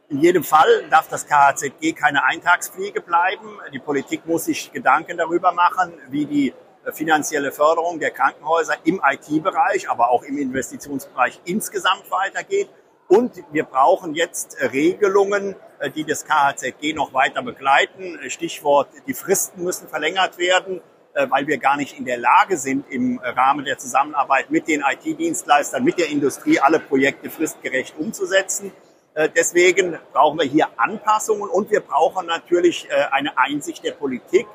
In 0.08 0.18
jedem 0.18 0.42
Fall 0.42 0.88
darf 0.88 1.06
das 1.06 1.26
KHZG 1.26 1.92
keine 1.92 2.24
Eintagsfliege 2.24 3.02
bleiben. 3.02 3.58
Die 3.74 3.78
Politik 3.78 4.24
muss 4.24 4.46
sich 4.46 4.72
Gedanken 4.72 5.18
darüber 5.18 5.52
machen, 5.52 5.92
wie 6.08 6.24
die 6.24 6.54
finanzielle 6.94 7.52
Förderung 7.52 8.00
der 8.00 8.12
Krankenhäuser 8.12 8.76
im 8.84 9.02
IT-Bereich, 9.06 9.90
aber 9.90 10.10
auch 10.10 10.22
im 10.22 10.38
Investitionsbereich 10.38 11.38
insgesamt 11.44 12.10
weitergeht. 12.10 12.70
Und 13.08 13.44
wir 13.52 13.64
brauchen 13.64 14.14
jetzt 14.14 14.56
Regelungen, 14.72 15.54
die 15.94 16.04
das 16.04 16.24
KHZG 16.24 16.94
noch 16.94 17.12
weiter 17.12 17.42
begleiten. 17.42 18.18
Stichwort, 18.30 18.88
die 19.06 19.12
Fristen 19.12 19.64
müssen 19.64 19.86
verlängert 19.86 20.38
werden. 20.38 20.80
Äh, 21.14 21.30
weil 21.30 21.46
wir 21.46 21.58
gar 21.58 21.76
nicht 21.76 21.98
in 21.98 22.04
der 22.04 22.18
Lage 22.18 22.56
sind, 22.56 22.84
im 22.90 23.18
Rahmen 23.18 23.64
der 23.64 23.78
Zusammenarbeit 23.78 24.50
mit 24.50 24.68
den 24.68 24.82
IT-Dienstleistern, 24.82 25.82
mit 25.82 25.98
der 25.98 26.10
Industrie 26.10 26.60
alle 26.60 26.78
Projekte 26.78 27.30
fristgerecht 27.30 27.94
umzusetzen. 27.98 28.72
Äh, 29.14 29.28
deswegen 29.34 29.98
brauchen 30.12 30.38
wir 30.38 30.46
hier 30.46 30.68
Anpassungen 30.76 31.48
und 31.48 31.70
wir 31.70 31.80
brauchen 31.80 32.26
natürlich 32.26 32.88
äh, 32.90 33.06
eine 33.10 33.36
Einsicht 33.38 33.84
der 33.84 33.92
Politik, 33.92 34.46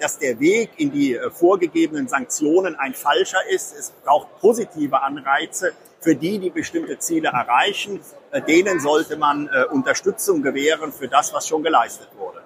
dass 0.00 0.18
der 0.18 0.40
Weg 0.40 0.70
in 0.78 0.92
die 0.92 1.20
vorgegebenen 1.30 2.08
Sanktionen 2.08 2.74
ein 2.74 2.94
falscher 2.94 3.46
ist. 3.50 3.76
Es 3.78 3.90
braucht 3.90 4.40
positive 4.40 5.02
Anreize 5.02 5.74
für 6.00 6.16
die, 6.16 6.38
die 6.38 6.48
bestimmte 6.48 6.98
Ziele 6.98 7.28
erreichen. 7.28 8.00
Denen 8.48 8.80
sollte 8.80 9.18
man 9.18 9.46
Unterstützung 9.70 10.40
gewähren 10.42 10.90
für 10.90 11.06
das, 11.06 11.34
was 11.34 11.46
schon 11.46 11.62
geleistet 11.62 12.08
wurde. 12.16 12.43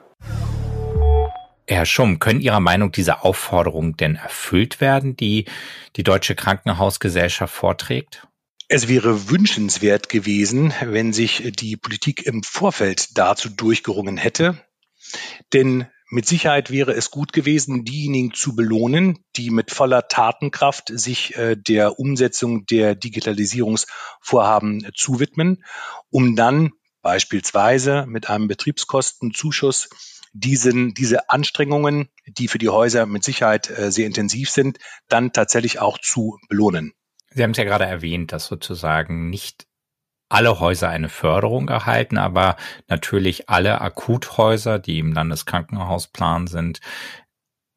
Herr 1.71 1.85
Schumm, 1.85 2.19
können 2.19 2.41
Ihrer 2.41 2.61
Meinung 2.61 2.93
diese 2.93 3.23
Aufforderung 3.25 3.97
denn 3.97 4.17
erfüllt 4.17 4.81
werden, 4.81 5.17
die 5.17 5.45
die 5.97 6.03
Deutsche 6.03 6.35
Krankenhausgesellschaft 6.35 7.55
vorträgt? 7.55 8.27
Es 8.69 8.89
wäre 8.89 9.29
wünschenswert 9.29 10.09
gewesen, 10.09 10.73
wenn 10.83 11.13
sich 11.13 11.53
die 11.59 11.77
Politik 11.77 12.25
im 12.25 12.43
Vorfeld 12.43 13.19
dazu 13.19 13.51
durchgerungen 13.51 14.17
hätte. 14.17 14.59
Denn 15.53 15.87
mit 16.11 16.27
Sicherheit 16.27 16.71
wäre 16.71 16.93
es 16.93 17.11
gut 17.11 17.35
gewesen, 17.35 17.85
diejenigen 17.85 18.33
zu 18.33 18.57
belohnen, 18.57 19.19
die 19.37 19.51
mit 19.51 19.71
voller 19.71 20.09
Tatenkraft 20.09 20.91
sich 20.95 21.37
äh, 21.37 21.55
der 21.55 21.99
Umsetzung 21.99 22.65
der 22.65 22.95
Digitalisierungsvorhaben 22.95 24.91
zuwidmen, 24.95 25.65
um 26.09 26.35
dann 26.35 26.71
beispielsweise 27.03 28.07
mit 28.07 28.31
einem 28.31 28.49
Betriebskostenzuschuss 28.49 29.91
diesen, 30.33 30.95
diese 30.95 31.31
Anstrengungen, 31.31 32.09
die 32.27 32.49
für 32.49 32.59
die 32.59 32.69
Häuser 32.69 33.07
mit 33.07 33.25
Sicherheit 33.25 33.71
äh, 33.71 33.91
sehr 33.91 34.07
intensiv 34.07 34.51
sind, 34.51 34.79
dann 35.09 35.33
tatsächlich 35.33 35.81
auch 35.81 35.99
zu 35.99 36.39
belohnen. 36.49 36.93
Sie 37.31 37.43
haben 37.43 37.51
es 37.53 37.59
ja 37.59 37.65
gerade 37.65 37.85
erwähnt, 37.85 38.33
dass 38.33 38.47
sozusagen 38.47 39.31
nicht 39.31 39.67
alle 40.29 40.61
Häuser 40.61 40.89
eine 40.89 41.09
Förderung 41.09 41.69
erhalten, 41.69 42.19
aber 42.19 42.57
natürlich 42.87 43.49
alle 43.49 43.81
Akuthäuser, 43.81 44.79
die 44.79 44.99
im 44.99 45.13
Landeskrankenhausplan 45.13 46.47
sind, 46.47 46.81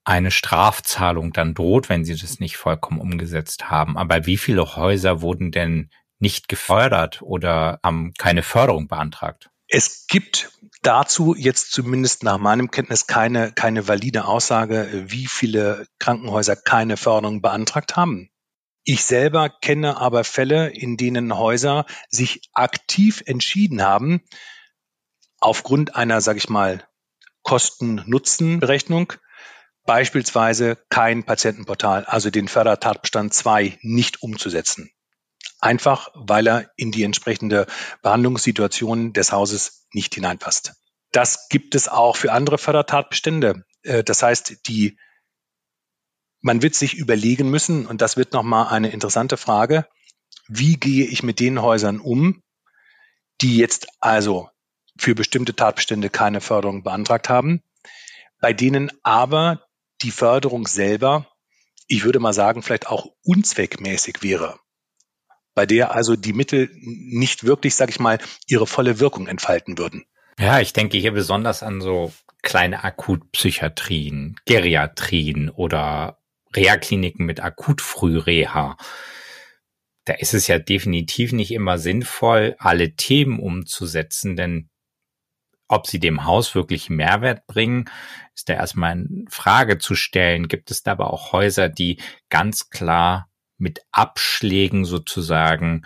eine 0.03 0.31
Strafzahlung 0.31 1.31
dann 1.31 1.53
droht, 1.53 1.89
wenn 1.89 2.03
sie 2.03 2.15
das 2.15 2.39
nicht 2.39 2.57
vollkommen 2.57 2.99
umgesetzt 2.99 3.69
haben. 3.69 3.97
Aber 3.97 4.25
wie 4.25 4.37
viele 4.37 4.75
Häuser 4.75 5.21
wurden 5.21 5.51
denn 5.51 5.89
nicht 6.19 6.47
gefördert 6.47 7.21
oder 7.21 7.79
haben 7.83 8.13
keine 8.17 8.43
Förderung 8.43 8.87
beantragt? 8.87 9.49
Es 9.67 10.05
gibt 10.07 10.51
dazu 10.81 11.35
jetzt 11.35 11.71
zumindest 11.71 12.23
nach 12.23 12.37
meinem 12.37 12.71
Kenntnis 12.71 13.07
keine, 13.07 13.51
keine 13.51 13.87
valide 13.87 14.25
Aussage, 14.25 15.05
wie 15.07 15.27
viele 15.27 15.87
Krankenhäuser 15.99 16.55
keine 16.55 16.97
Förderung 16.97 17.41
beantragt 17.41 17.95
haben. 17.95 18.29
Ich 18.83 19.05
selber 19.05 19.49
kenne 19.49 19.97
aber 19.97 20.23
Fälle, 20.23 20.69
in 20.69 20.97
denen 20.97 21.37
Häuser 21.37 21.85
sich 22.09 22.49
aktiv 22.53 23.21
entschieden 23.25 23.83
haben, 23.83 24.21
aufgrund 25.39 25.95
einer, 25.95 26.19
sage 26.21 26.39
ich 26.39 26.49
mal, 26.49 26.87
Kosten-Nutzen-Berechnung 27.43 29.13
beispielsweise 29.85 30.77
kein 30.89 31.23
Patientenportal, 31.23 32.05
also 32.05 32.29
den 32.29 32.47
Fördertatbestand 32.47 33.33
2 33.33 33.79
nicht 33.81 34.21
umzusetzen. 34.21 34.91
Einfach 35.61 36.09
weil 36.15 36.47
er 36.47 36.71
in 36.75 36.91
die 36.91 37.03
entsprechende 37.03 37.67
Behandlungssituation 38.01 39.13
des 39.13 39.31
Hauses 39.31 39.87
nicht 39.93 40.15
hineinpasst. 40.15 40.73
Das 41.11 41.49
gibt 41.49 41.75
es 41.75 41.87
auch 41.87 42.15
für 42.15 42.31
andere 42.31 42.57
Fördertatbestände. 42.57 43.63
Äh, 43.83 44.03
das 44.03 44.23
heißt, 44.23 44.67
die, 44.67 44.97
man 46.41 46.61
wird 46.61 46.73
sich 46.73 46.95
überlegen 46.95 47.49
müssen, 47.49 47.85
und 47.85 48.01
das 48.01 48.17
wird 48.17 48.33
nochmal 48.33 48.67
eine 48.69 48.89
interessante 48.89 49.37
Frage, 49.37 49.87
wie 50.47 50.77
gehe 50.77 51.05
ich 51.05 51.21
mit 51.21 51.39
den 51.39 51.61
Häusern 51.61 51.99
um, 51.99 52.41
die 53.41 53.57
jetzt 53.57 53.87
also 53.99 54.49
für 54.97 55.15
bestimmte 55.15 55.55
Tatbestände 55.55 56.09
keine 56.09 56.41
Förderung 56.41 56.83
beantragt 56.83 57.29
haben, 57.29 57.61
bei 58.39 58.53
denen 58.53 58.91
aber 59.03 59.63
die 60.01 60.11
Förderung 60.11 60.67
selber, 60.67 61.27
ich 61.87 62.03
würde 62.03 62.19
mal 62.19 62.33
sagen, 62.33 62.63
vielleicht 62.63 62.87
auch 62.87 63.07
unzweckmäßig 63.23 64.23
wäre, 64.23 64.59
bei 65.53 65.65
der 65.65 65.93
also 65.93 66.15
die 66.15 66.33
Mittel 66.33 66.69
nicht 66.73 67.43
wirklich, 67.43 67.75
sage 67.75 67.91
ich 67.91 67.99
mal, 67.99 68.19
ihre 68.47 68.67
volle 68.67 68.99
Wirkung 68.99 69.27
entfalten 69.27 69.77
würden. 69.77 70.05
Ja, 70.39 70.59
ich 70.59 70.73
denke 70.73 70.97
hier 70.97 71.11
besonders 71.11 71.61
an 71.61 71.81
so 71.81 72.13
kleine 72.41 72.83
Akutpsychiatrien, 72.83 74.35
Geriatrien 74.45 75.49
oder 75.49 76.19
Reha-Kliniken 76.55 77.25
mit 77.25 77.41
Akutfrühreha. 77.41 78.77
Da 80.05 80.13
ist 80.13 80.33
es 80.33 80.47
ja 80.47 80.57
definitiv 80.57 81.31
nicht 81.31 81.51
immer 81.51 81.77
sinnvoll, 81.77 82.55
alle 82.57 82.95
Themen 82.95 83.39
umzusetzen, 83.39 84.35
denn 84.35 84.69
ob 85.67 85.87
sie 85.87 85.99
dem 85.99 86.25
Haus 86.25 86.53
wirklich 86.53 86.89
Mehrwert 86.89 87.47
bringen, 87.47 87.89
ist 88.35 88.49
da 88.49 88.53
erstmal 88.53 88.93
in 88.93 89.27
Frage 89.29 89.77
zu 89.77 89.95
stellen. 89.95 90.49
Gibt 90.49 90.69
es 90.69 90.83
da 90.83 90.91
aber 90.91 91.13
auch 91.13 91.31
Häuser, 91.31 91.69
die 91.69 92.01
ganz 92.29 92.69
klar 92.69 93.30
mit 93.61 93.81
Abschlägen 93.91 94.85
sozusagen 94.85 95.83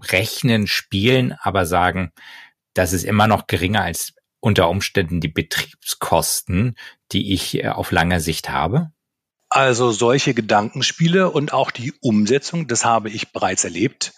rechnen, 0.00 0.66
spielen, 0.66 1.36
aber 1.40 1.66
sagen, 1.66 2.12
das 2.74 2.92
ist 2.92 3.04
immer 3.04 3.26
noch 3.26 3.46
geringer 3.46 3.82
als 3.82 4.14
unter 4.40 4.68
Umständen 4.68 5.20
die 5.20 5.28
Betriebskosten, 5.28 6.76
die 7.12 7.32
ich 7.32 7.62
äh, 7.62 7.68
auf 7.68 7.90
lange 7.90 8.20
Sicht 8.20 8.50
habe? 8.50 8.90
Also 9.48 9.92
solche 9.92 10.34
Gedankenspiele 10.34 11.30
und 11.30 11.52
auch 11.52 11.70
die 11.70 11.92
Umsetzung, 12.00 12.66
das 12.66 12.84
habe 12.84 13.10
ich 13.10 13.32
bereits 13.32 13.64
erlebt 13.64 14.12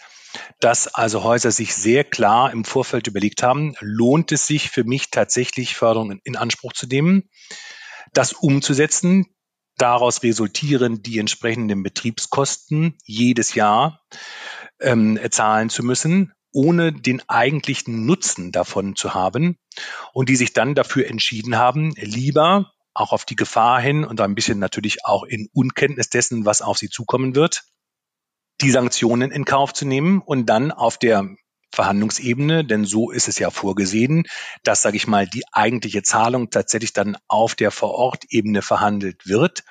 dass 0.61 0.89
also 0.89 1.23
Häuser 1.23 1.51
sich 1.51 1.75
sehr 1.75 2.05
klar 2.05 2.53
im 2.53 2.65
Vorfeld 2.65 3.07
überlegt 3.07 3.43
haben, 3.43 3.75
lohnt 3.81 4.33
es 4.33 4.47
sich 4.47 4.71
für 4.71 4.85
mich 4.85 5.11
tatsächlich 5.11 5.75
Förderungen 5.75 6.21
in 6.25 6.37
Anspruch 6.37 6.73
zu 6.73 6.87
nehmen, 6.87 7.29
das 8.13 8.33
umzusetzen. 8.33 9.27
Daraus 9.79 10.23
resultieren 10.25 11.03
die 11.03 11.19
entsprechenden 11.19 11.85
Betriebskosten 11.85 12.99
jedes 13.05 13.55
Jahr 13.55 14.03
ähm, 14.81 15.19
zahlen 15.31 15.71
zu 15.71 15.85
müssen, 15.85 16.33
ohne 16.53 16.93
den 16.93 17.23
eigentlichen 17.29 18.05
Nutzen 18.05 18.51
davon 18.51 18.97
zu 18.97 19.15
haben 19.15 19.57
und 20.13 20.29
die 20.29 20.37
sich 20.37 20.53
dann 20.53 20.75
dafür 20.75 21.07
entschieden 21.07 21.57
haben, 21.57 21.93
lieber 21.97 22.73
auch 22.93 23.13
auf 23.13 23.25
die 23.25 23.37
Gefahr 23.37 23.81
hin 23.81 24.05
und 24.05 24.21
ein 24.21 24.35
bisschen 24.35 24.59
natürlich 24.59 25.05
auch 25.05 25.23
in 25.23 25.49
Unkenntnis 25.53 26.11
dessen, 26.11 26.45
was 26.45 26.61
auf 26.61 26.77
sie 26.77 26.89
zukommen 26.89 27.37
wird, 27.37 27.63
die 28.61 28.73
Sanktionen 28.73 29.31
in 29.31 29.45
Kauf 29.45 29.73
zu 29.73 29.87
nehmen 29.87 30.21
und 30.21 30.47
dann 30.47 30.73
auf 30.73 30.99
der 30.99 31.37
Verhandlungsebene, 31.73 32.65
denn 32.65 32.85
so 32.85 33.11
ist 33.11 33.29
es 33.29 33.39
ja 33.39 33.51
vorgesehen, 33.51 34.25
dass, 34.63 34.83
sage 34.83 34.97
ich 34.97 35.07
mal, 35.07 35.27
die 35.27 35.45
eigentliche 35.53 36.03
Zahlung 36.03 36.51
tatsächlich 36.51 36.93
dann 36.93 37.17
auf 37.29 37.55
der 37.55 37.71
Vorortebene 37.71 38.63
verhandelt 38.63 39.27
wird. 39.27 39.65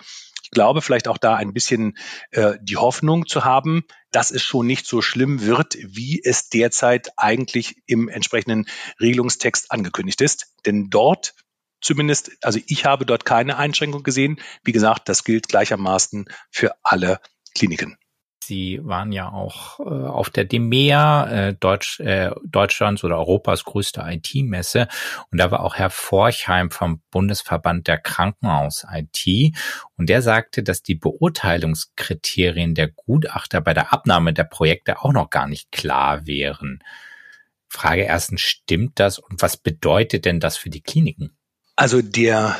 Ich 0.43 0.51
glaube, 0.51 0.81
vielleicht 0.81 1.09
auch 1.09 1.17
da 1.17 1.35
ein 1.35 1.53
bisschen 1.53 1.97
äh, 2.31 2.53
die 2.61 2.77
Hoffnung 2.77 3.25
zu 3.25 3.43
haben, 3.43 3.83
dass 4.11 4.31
es 4.31 4.43
schon 4.43 4.65
nicht 4.65 4.87
so 4.87 5.01
schlimm 5.01 5.41
wird, 5.41 5.75
wie 5.75 6.21
es 6.23 6.47
derzeit 6.47 7.09
eigentlich 7.17 7.75
im 7.85 8.07
entsprechenden 8.07 8.65
Regelungstext 9.01 9.71
angekündigt 9.71 10.21
ist. 10.21 10.53
Denn 10.65 10.89
dort 10.89 11.33
zumindest, 11.81 12.31
also 12.41 12.59
ich 12.65 12.85
habe 12.85 13.05
dort 13.05 13.25
keine 13.25 13.57
Einschränkung 13.57 14.03
gesehen. 14.03 14.39
Wie 14.63 14.71
gesagt, 14.71 15.09
das 15.09 15.25
gilt 15.25 15.49
gleichermaßen 15.49 16.29
für 16.49 16.75
alle 16.81 17.19
Kliniken. 17.53 17.97
Sie 18.47 18.79
waren 18.81 19.11
ja 19.11 19.29
auch 19.29 19.81
äh, 19.81 19.83
auf 19.83 20.29
der 20.29 20.45
DEMEA, 20.45 21.27
äh, 21.49 21.53
Deutsch, 21.53 21.99
äh, 21.99 22.31
Deutschlands 22.45 23.03
oder 23.03 23.17
Europas 23.17 23.65
größte 23.65 24.01
IT-Messe. 24.07 24.87
Und 25.29 25.37
da 25.39 25.51
war 25.51 25.59
auch 25.59 25.75
Herr 25.75 25.89
Forchheim 25.89 26.71
vom 26.71 27.01
Bundesverband 27.11 27.87
der 27.87 27.97
Krankenhaus-IT. 27.97 29.53
Und 29.97 30.07
der 30.07 30.21
sagte, 30.21 30.63
dass 30.63 30.81
die 30.81 30.95
Beurteilungskriterien 30.95 32.73
der 32.73 32.87
Gutachter 32.87 33.59
bei 33.59 33.73
der 33.73 33.91
Abnahme 33.91 34.31
der 34.31 34.45
Projekte 34.45 35.01
auch 35.01 35.11
noch 35.11 35.29
gar 35.29 35.47
nicht 35.47 35.71
klar 35.73 36.25
wären. 36.25 36.79
Frage 37.67 38.03
erstens, 38.03 38.39
stimmt 38.39 38.99
das? 38.99 39.19
Und 39.19 39.41
was 39.41 39.57
bedeutet 39.57 40.23
denn 40.23 40.39
das 40.39 40.55
für 40.55 40.69
die 40.69 40.81
Kliniken? 40.81 41.37
Also 41.75 42.01
der 42.01 42.55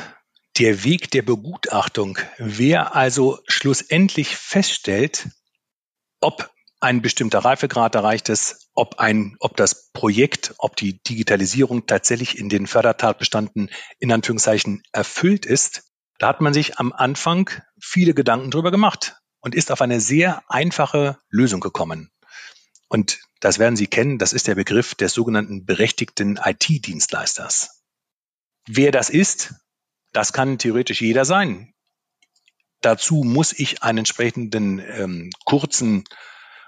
der 0.58 0.82
Weg 0.84 1.10
der 1.12 1.22
Begutachtung, 1.22 2.18
wer 2.38 2.96
also 2.96 3.38
schlussendlich 3.46 4.36
feststellt, 4.36 5.28
ob 6.20 6.50
ein 6.80 7.02
bestimmter 7.02 7.40
Reifegrad 7.40 7.94
erreicht 7.94 8.28
ist, 8.28 8.68
ob 8.74 8.98
ein, 8.98 9.36
ob 9.40 9.56
das 9.56 9.90
Projekt, 9.92 10.54
ob 10.58 10.76
die 10.76 11.02
Digitalisierung 11.02 11.86
tatsächlich 11.86 12.38
in 12.38 12.48
den 12.48 12.66
Fördertatbestanden 12.66 13.70
in 13.98 14.12
Anführungszeichen 14.12 14.82
erfüllt 14.92 15.44
ist. 15.44 15.84
Da 16.18 16.28
hat 16.28 16.40
man 16.40 16.54
sich 16.54 16.78
am 16.78 16.92
Anfang 16.92 17.50
viele 17.80 18.14
Gedanken 18.14 18.50
drüber 18.50 18.70
gemacht 18.70 19.16
und 19.40 19.54
ist 19.54 19.72
auf 19.72 19.80
eine 19.80 20.00
sehr 20.00 20.42
einfache 20.48 21.18
Lösung 21.30 21.60
gekommen. 21.60 22.10
Und 22.88 23.20
das 23.40 23.58
werden 23.58 23.76
Sie 23.76 23.86
kennen, 23.86 24.18
das 24.18 24.32
ist 24.32 24.46
der 24.46 24.54
Begriff 24.54 24.94
des 24.94 25.12
sogenannten 25.12 25.64
berechtigten 25.64 26.38
IT-Dienstleisters. 26.42 27.82
Wer 28.66 28.92
das 28.92 29.10
ist, 29.10 29.54
das 30.12 30.32
kann 30.32 30.58
theoretisch 30.58 31.00
jeder 31.00 31.24
sein. 31.24 31.72
Dazu 32.80 33.24
muss 33.24 33.52
ich 33.52 33.82
einen 33.82 33.98
entsprechenden 33.98 34.78
ähm, 34.78 35.30
kurzen 35.44 36.04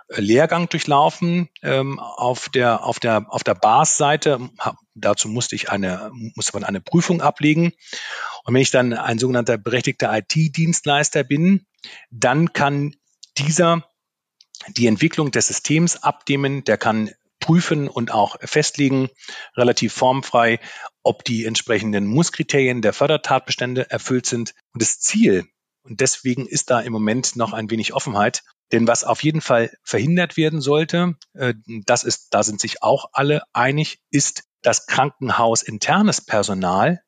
äh, 0.09 0.20
Lehrgang 0.20 0.68
durchlaufen 0.68 1.49
ähm, 1.62 1.99
auf 1.99 2.49
der 2.49 2.85
auf 2.85 2.99
der 2.99 3.33
auf 3.33 3.44
der 3.44 3.55
BAS-Seite. 3.55 4.51
Dazu 4.94 5.29
musste 5.29 5.55
ich 5.55 5.70
eine 5.70 6.11
musste 6.35 6.53
man 6.55 6.64
eine 6.64 6.81
Prüfung 6.81 7.20
ablegen. 7.20 7.73
Und 8.44 8.55
wenn 8.55 8.62
ich 8.62 8.70
dann 8.70 8.92
ein 8.92 9.18
sogenannter 9.18 9.59
berechtigter 9.59 10.16
IT-Dienstleister 10.16 11.23
bin, 11.25 11.66
dann 12.11 12.53
kann 12.53 12.96
dieser 13.38 13.85
die 14.68 14.87
Entwicklung 14.87 15.31
des 15.31 15.46
Systems 15.46 16.03
abnehmen. 16.03 16.64
Der 16.64 16.77
kann 16.77 17.11
prüfen 17.38 17.88
und 17.88 18.12
auch 18.12 18.37
festlegen, 18.40 19.09
relativ 19.57 19.94
formfrei, 19.94 20.61
ob 21.03 21.25
die 21.25 21.46
entsprechenden 21.46 22.07
Musskriterien 22.07 22.83
der 22.83 22.92
Fördertatbestände 22.92 23.90
erfüllt 23.90 24.27
sind. 24.27 24.55
Und 24.73 24.83
das 24.83 25.01
Ziel 25.01 25.46
und 25.82 26.00
deswegen 26.00 26.46
ist 26.46 26.70
da 26.70 26.80
im 26.80 26.92
Moment 26.92 27.36
noch 27.36 27.52
ein 27.52 27.70
wenig 27.70 27.94
Offenheit. 27.94 28.42
Denn 28.72 28.86
was 28.86 29.02
auf 29.04 29.22
jeden 29.22 29.40
Fall 29.40 29.72
verhindert 29.82 30.36
werden 30.36 30.60
sollte, 30.60 31.16
äh, 31.34 31.54
das 31.84 32.04
ist, 32.04 32.28
da 32.30 32.42
sind 32.42 32.60
sich 32.60 32.82
auch 32.82 33.06
alle 33.12 33.42
einig, 33.52 33.98
ist 34.10 34.44
das 34.62 34.86
krankenhausinternes 34.86 36.20
Personal, 36.20 37.00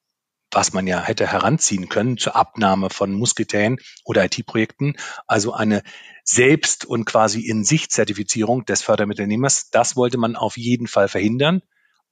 was 0.51 0.73
man 0.73 0.87
ja 0.87 1.03
hätte 1.03 1.27
heranziehen 1.27 1.89
können 1.89 2.19
zur 2.19 2.37
Abnahme 2.37 2.91
von 2.91 3.13
Musketäen 3.13 3.79
oder 4.05 4.25
IT-Projekten, 4.25 4.97
also 5.27 5.53
eine 5.53 5.83
Selbst- 6.25 6.85
und 6.85 7.05
quasi 7.05 7.41
in 7.41 7.65
Sicht 7.65 7.91
Zertifizierung 7.91 8.65
des 8.65 8.83
Fördermittelnehmers, 8.83 9.71
das 9.71 9.97
wollte 9.97 10.19
man 10.19 10.37
auf 10.37 10.57
jeden 10.57 10.87
Fall 10.87 11.09
verhindern. 11.09 11.63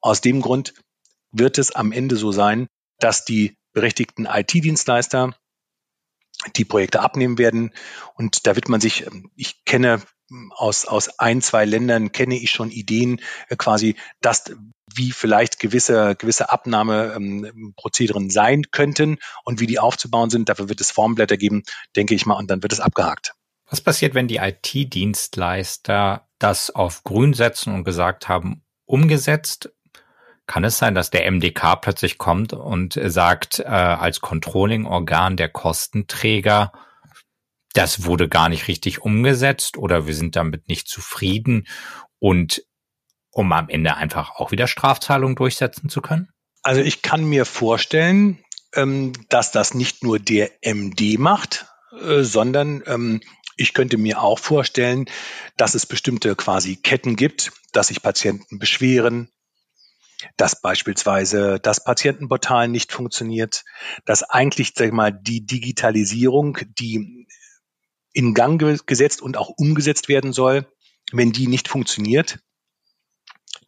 Aus 0.01 0.21
dem 0.21 0.41
Grund 0.41 0.75
wird 1.33 1.59
es 1.59 1.73
am 1.73 1.93
Ende 1.93 2.17
so 2.17 2.33
sein, 2.33 2.67
dass 2.99 3.25
die 3.25 3.57
berechtigten 3.73 4.27
IT-Dienstleister 4.27 5.35
die 6.57 6.65
Projekte 6.65 7.01
abnehmen 7.01 7.39
werden. 7.39 7.73
Und 8.15 8.47
da 8.47 8.57
wird 8.57 8.69
man 8.69 8.81
sich, 8.81 9.07
ähm, 9.07 9.31
ich 9.37 9.65
kenne 9.65 10.03
ähm, 10.31 10.53
aus, 10.57 10.87
aus 10.87 11.19
ein, 11.19 11.43
zwei 11.43 11.65
Ländern 11.65 12.13
kenne 12.13 12.37
ich 12.37 12.51
schon 12.51 12.71
Ideen 12.71 13.21
äh, 13.49 13.57
quasi, 13.57 13.97
dass 14.21 14.45
wie 14.93 15.13
vielleicht 15.13 15.61
gewisse, 15.61 16.17
gewisse 16.17 16.51
Abnahmeprozederen 16.51 18.25
ähm, 18.25 18.31
sein 18.31 18.63
könnten 18.71 19.19
und 19.45 19.61
wie 19.61 19.67
die 19.67 19.79
aufzubauen 19.79 20.31
sind. 20.31 20.49
Dafür 20.49 20.69
wird 20.69 20.81
es 20.81 20.91
Formblätter 20.91 21.37
geben, 21.37 21.63
denke 21.95 22.15
ich 22.15 22.27
mal, 22.27 22.35
und 22.35 22.51
dann 22.51 22.63
wird 22.63 22.73
es 22.73 22.81
abgehakt. 22.81 23.35
Was 23.69 23.81
passiert, 23.81 24.15
wenn 24.15 24.27
die 24.27 24.39
IT-Dienstleister 24.39 26.29
das 26.41 26.71
auf 26.71 27.05
grün 27.05 27.35
setzen 27.35 27.73
und 27.73 27.85
gesagt 27.85 28.29
haben, 28.29 28.65
umgesetzt? 28.85 29.71
Kann 30.51 30.65
es 30.65 30.79
sein, 30.79 30.97
dass 30.97 31.11
der 31.11 31.31
MDK 31.31 31.77
plötzlich 31.81 32.19
kommt 32.19 32.53
und 32.53 32.99
sagt, 33.01 33.61
äh, 33.61 33.67
als 33.67 34.21
Controlling-Organ 34.21 35.37
der 35.37 35.49
Kostenträger, 35.49 36.73
das 37.73 38.05
wurde 38.05 38.29
gar 38.29 38.49
nicht 38.49 38.67
richtig 38.67 39.01
umgesetzt 39.01 39.77
oder 39.77 40.09
wir 40.09 40.15
sind 40.17 40.35
damit 40.35 40.69
nicht 40.69 40.89
zufrieden 40.89 41.69
und 42.19 42.65
um 43.31 43.53
am 43.53 43.69
Ende 43.69 43.95
einfach 43.95 44.41
auch 44.41 44.51
wieder 44.51 44.67
Strafzahlungen 44.67 45.37
durchsetzen 45.37 45.89
zu 45.89 46.01
können? 46.01 46.31
Also 46.65 46.81
ich 46.81 47.03
kann 47.03 47.23
mir 47.23 47.45
vorstellen, 47.45 48.43
ähm, 48.75 49.13
dass 49.29 49.53
das 49.53 49.73
nicht 49.73 50.03
nur 50.03 50.19
der 50.19 50.51
MD 50.63 51.17
macht, 51.17 51.67
äh, 51.93 52.25
sondern 52.25 52.83
ähm, 52.87 53.21
ich 53.57 53.73
könnte 53.73 53.99
mir 53.99 54.21
auch 54.21 54.41
vorstellen, 54.41 55.09
dass 55.57 55.77
es 55.77 55.87
bestimmte 55.87 56.35
quasi 56.35 56.75
Ketten 56.75 57.15
gibt, 57.15 57.53
dass 57.73 57.87
sich 57.87 58.03
Patienten 58.03 58.59
beschweren, 58.59 59.31
dass 60.37 60.61
beispielsweise 60.61 61.59
das 61.61 61.85
Patientenportal 61.85 62.69
nicht 62.69 62.93
funktioniert, 62.93 63.65
dass 64.05 64.23
eigentlich, 64.23 64.73
sag 64.75 64.89
ich 64.89 64.93
mal, 64.93 65.13
die 65.13 65.47
Digitalisierung, 65.47 66.59
die 66.79 67.27
in 68.13 68.35
Gang 68.35 68.61
gesetzt 68.87 69.23
und 69.23 69.37
auch 69.37 69.51
umgesetzt 69.57 70.09
werden 70.09 70.33
soll, 70.33 70.67
wenn 71.13 71.33
die 71.33 71.47
nicht 71.47 71.69
funktioniert, 71.69 72.41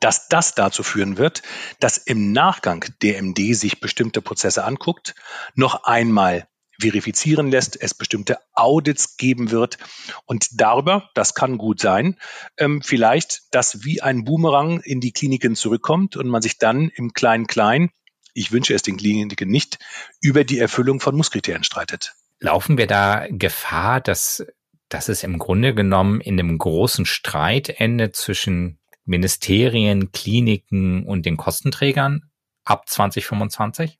dass 0.01 0.29
das 0.29 0.55
dazu 0.55 0.83
führen 0.83 1.17
wird, 1.17 1.43
dass 1.79 1.97
im 1.97 2.33
Nachgang 2.33 2.85
der 3.03 3.23
MD 3.23 3.55
sich 3.55 3.81
bestimmte 3.81 4.21
Prozesse 4.21 4.65
anguckt, 4.65 5.15
noch 5.55 5.85
einmal 5.85 6.49
verifizieren 6.81 7.51
lässt, 7.51 7.81
es 7.81 7.95
bestimmte 7.95 8.39
Audits 8.55 9.17
geben 9.17 9.51
wird 9.51 9.79
und 10.27 10.61
darüber, 10.61 11.11
das 11.15 11.35
kann 11.35 11.59
gut 11.59 11.81
sein, 11.81 12.19
ähm, 12.57 12.83
vielleicht 12.83 13.43
das 13.51 13.85
wie 13.85 14.03
ein 14.03 14.25
Boomerang 14.25 14.81
in 14.81 15.01
die 15.01 15.13
Kliniken 15.13 15.55
zurückkommt 15.55 16.17
und 16.17 16.29
man 16.29 16.43
sich 16.43 16.59
dann 16.59 16.89
im 16.89 17.13
Klein-Klein, 17.13 17.91
ich 18.35 18.53
wünsche 18.53 18.75
es 18.75 18.83
den 18.83 18.97
Kliniken 18.97 19.51
nicht, 19.51 19.79
über 20.21 20.45
die 20.45 20.59
Erfüllung 20.59 21.01
von 21.01 21.17
Musskriterien 21.17 21.65
streitet. 21.65 22.15
Laufen 22.41 22.79
wir 22.79 22.87
da 22.87 23.27
Gefahr, 23.29 24.01
dass, 24.01 24.45
dass 24.89 25.09
es 25.09 25.23
im 25.23 25.39
Grunde 25.39 25.75
genommen 25.75 26.21
in 26.21 26.39
einem 26.39 26.59
großen 26.59 27.07
Streit 27.07 27.69
endet 27.69 28.17
zwischen 28.17 28.79
Ministerien, 29.05 30.13
Kliniken 30.13 31.05
und 31.05 31.27
den 31.27 31.37
Kostenträgern 31.37 32.31
ab 32.65 32.89
2025? 32.89 33.99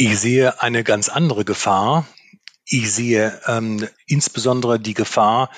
Ich 0.00 0.20
sehe 0.20 0.62
eine 0.62 0.84
ganz 0.84 1.08
andere 1.08 1.44
Gefahr. 1.44 2.06
Ich 2.64 2.92
sehe 2.92 3.40
ähm, 3.48 3.88
insbesondere 4.06 4.78
die 4.78 4.94
Gefahr, 4.94 5.50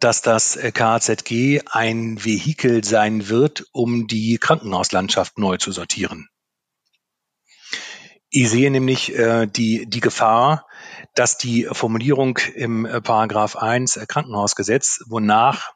dass 0.00 0.20
das 0.20 0.58
KZG 0.58 1.62
ein 1.64 2.22
Vehikel 2.22 2.84
sein 2.84 3.30
wird, 3.30 3.64
um 3.72 4.06
die 4.06 4.36
Krankenhauslandschaft 4.36 5.38
neu 5.38 5.56
zu 5.56 5.72
sortieren. 5.72 6.28
Ich 8.28 8.50
sehe 8.50 8.70
nämlich 8.70 9.14
äh, 9.14 9.46
die, 9.46 9.86
die 9.88 10.00
Gefahr, 10.00 10.66
dass 11.14 11.38
die 11.38 11.66
Formulierung 11.72 12.36
im 12.54 12.84
äh, 12.84 13.00
Paragraph 13.00 13.56
1 13.56 13.98
Krankenhausgesetz, 14.08 15.00
wonach 15.06 15.72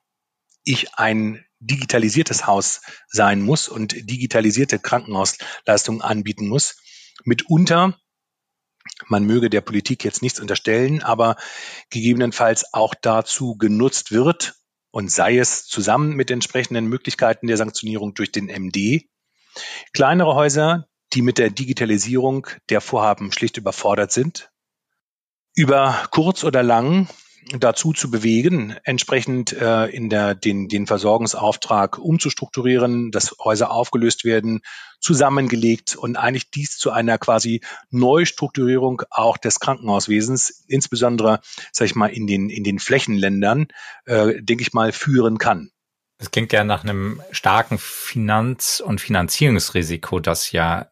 ich 0.62 0.92
ein 0.96 1.42
digitalisiertes 1.58 2.46
Haus 2.46 2.82
sein 3.08 3.40
muss 3.40 3.66
und 3.66 3.94
digitalisierte 3.94 4.78
Krankenhausleistungen 4.78 6.02
anbieten 6.02 6.48
muss, 6.48 6.76
mitunter, 7.22 7.98
man 9.09 9.24
möge 9.24 9.50
der 9.50 9.61
Politik 9.61 10.05
jetzt 10.05 10.22
nichts 10.22 10.40
unterstellen, 10.40 11.03
aber 11.03 11.37
gegebenenfalls 11.90 12.74
auch 12.74 12.94
dazu 12.94 13.57
genutzt 13.57 14.12
wird 14.12 14.57
und 14.90 15.11
sei 15.11 15.38
es 15.38 15.66
zusammen 15.66 16.14
mit 16.14 16.31
entsprechenden 16.31 16.87
Möglichkeiten 16.87 17.46
der 17.46 17.57
Sanktionierung 17.57 18.14
durch 18.14 18.31
den 18.31 18.46
MD, 18.46 19.09
kleinere 19.92 20.35
Häuser, 20.35 20.87
die 21.12 21.22
mit 21.22 21.38
der 21.38 21.50
Digitalisierung 21.50 22.46
der 22.70 22.81
Vorhaben 22.81 23.33
schlicht 23.33 23.57
überfordert 23.57 24.12
sind, 24.12 24.50
über 25.55 26.07
kurz 26.11 26.44
oder 26.44 26.62
lang 26.62 27.09
dazu 27.59 27.92
zu 27.92 28.11
bewegen, 28.11 28.76
entsprechend 28.85 29.52
äh, 29.52 29.87
in 29.87 30.09
der, 30.09 30.35
den, 30.35 30.68
den 30.68 30.87
Versorgungsauftrag 30.87 31.98
umzustrukturieren, 31.98 33.11
dass 33.11 33.37
Häuser 33.38 33.70
aufgelöst 33.70 34.24
werden, 34.24 34.61
zusammengelegt 35.00 35.96
und 35.96 36.16
eigentlich 36.16 36.50
dies 36.50 36.78
zu 36.78 36.90
einer 36.90 37.18
quasi 37.18 37.61
Neustrukturierung 37.90 39.02
auch 39.11 39.37
des 39.37 39.61
Krankenhauswesens, 39.61 40.64
insbesondere, 40.66 41.40
sag 41.72 41.87
ich 41.87 41.94
mal, 41.94 42.09
in 42.09 42.26
den, 42.26 42.48
in 42.48 42.64
den 42.64 42.78
Flächenländern, 42.78 43.68
äh, 44.07 44.42
denke 44.42 44.62
ich 44.62 44.72
mal, 44.72 44.92
führen 44.92 45.38
kann. 45.38 45.70
Es 46.18 46.30
klingt 46.30 46.52
ja 46.52 46.64
nach 46.64 46.85
einem 46.85 47.20
starken 47.33 47.78
Finanz- 47.78 48.80
und 48.80 49.00
Finanzierungsrisiko, 49.00 50.20
das 50.20 50.52
ja 50.52 50.90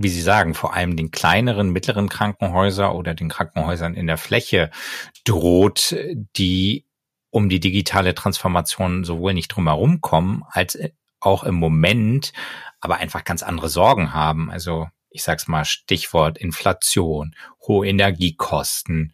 wie 0.00 0.08
Sie 0.08 0.22
sagen, 0.22 0.54
vor 0.54 0.74
allem 0.74 0.96
den 0.96 1.10
kleineren, 1.10 1.70
mittleren 1.70 2.08
Krankenhäuser 2.08 2.94
oder 2.94 3.14
den 3.14 3.28
Krankenhäusern 3.28 3.94
in 3.94 4.06
der 4.06 4.18
Fläche 4.18 4.70
droht, 5.24 5.94
die 6.36 6.86
um 7.30 7.48
die 7.48 7.60
digitale 7.60 8.14
Transformation 8.14 9.04
sowohl 9.04 9.34
nicht 9.34 9.48
drumherum 9.48 10.00
kommen, 10.00 10.44
als 10.50 10.78
auch 11.20 11.44
im 11.44 11.56
Moment 11.56 12.32
aber 12.80 12.96
einfach 12.96 13.24
ganz 13.24 13.42
andere 13.42 13.68
Sorgen 13.68 14.14
haben. 14.14 14.50
Also 14.50 14.88
ich 15.10 15.22
sag's 15.24 15.48
mal, 15.48 15.64
Stichwort 15.64 16.38
Inflation, 16.38 17.34
hohe 17.66 17.88
Energiekosten, 17.88 19.12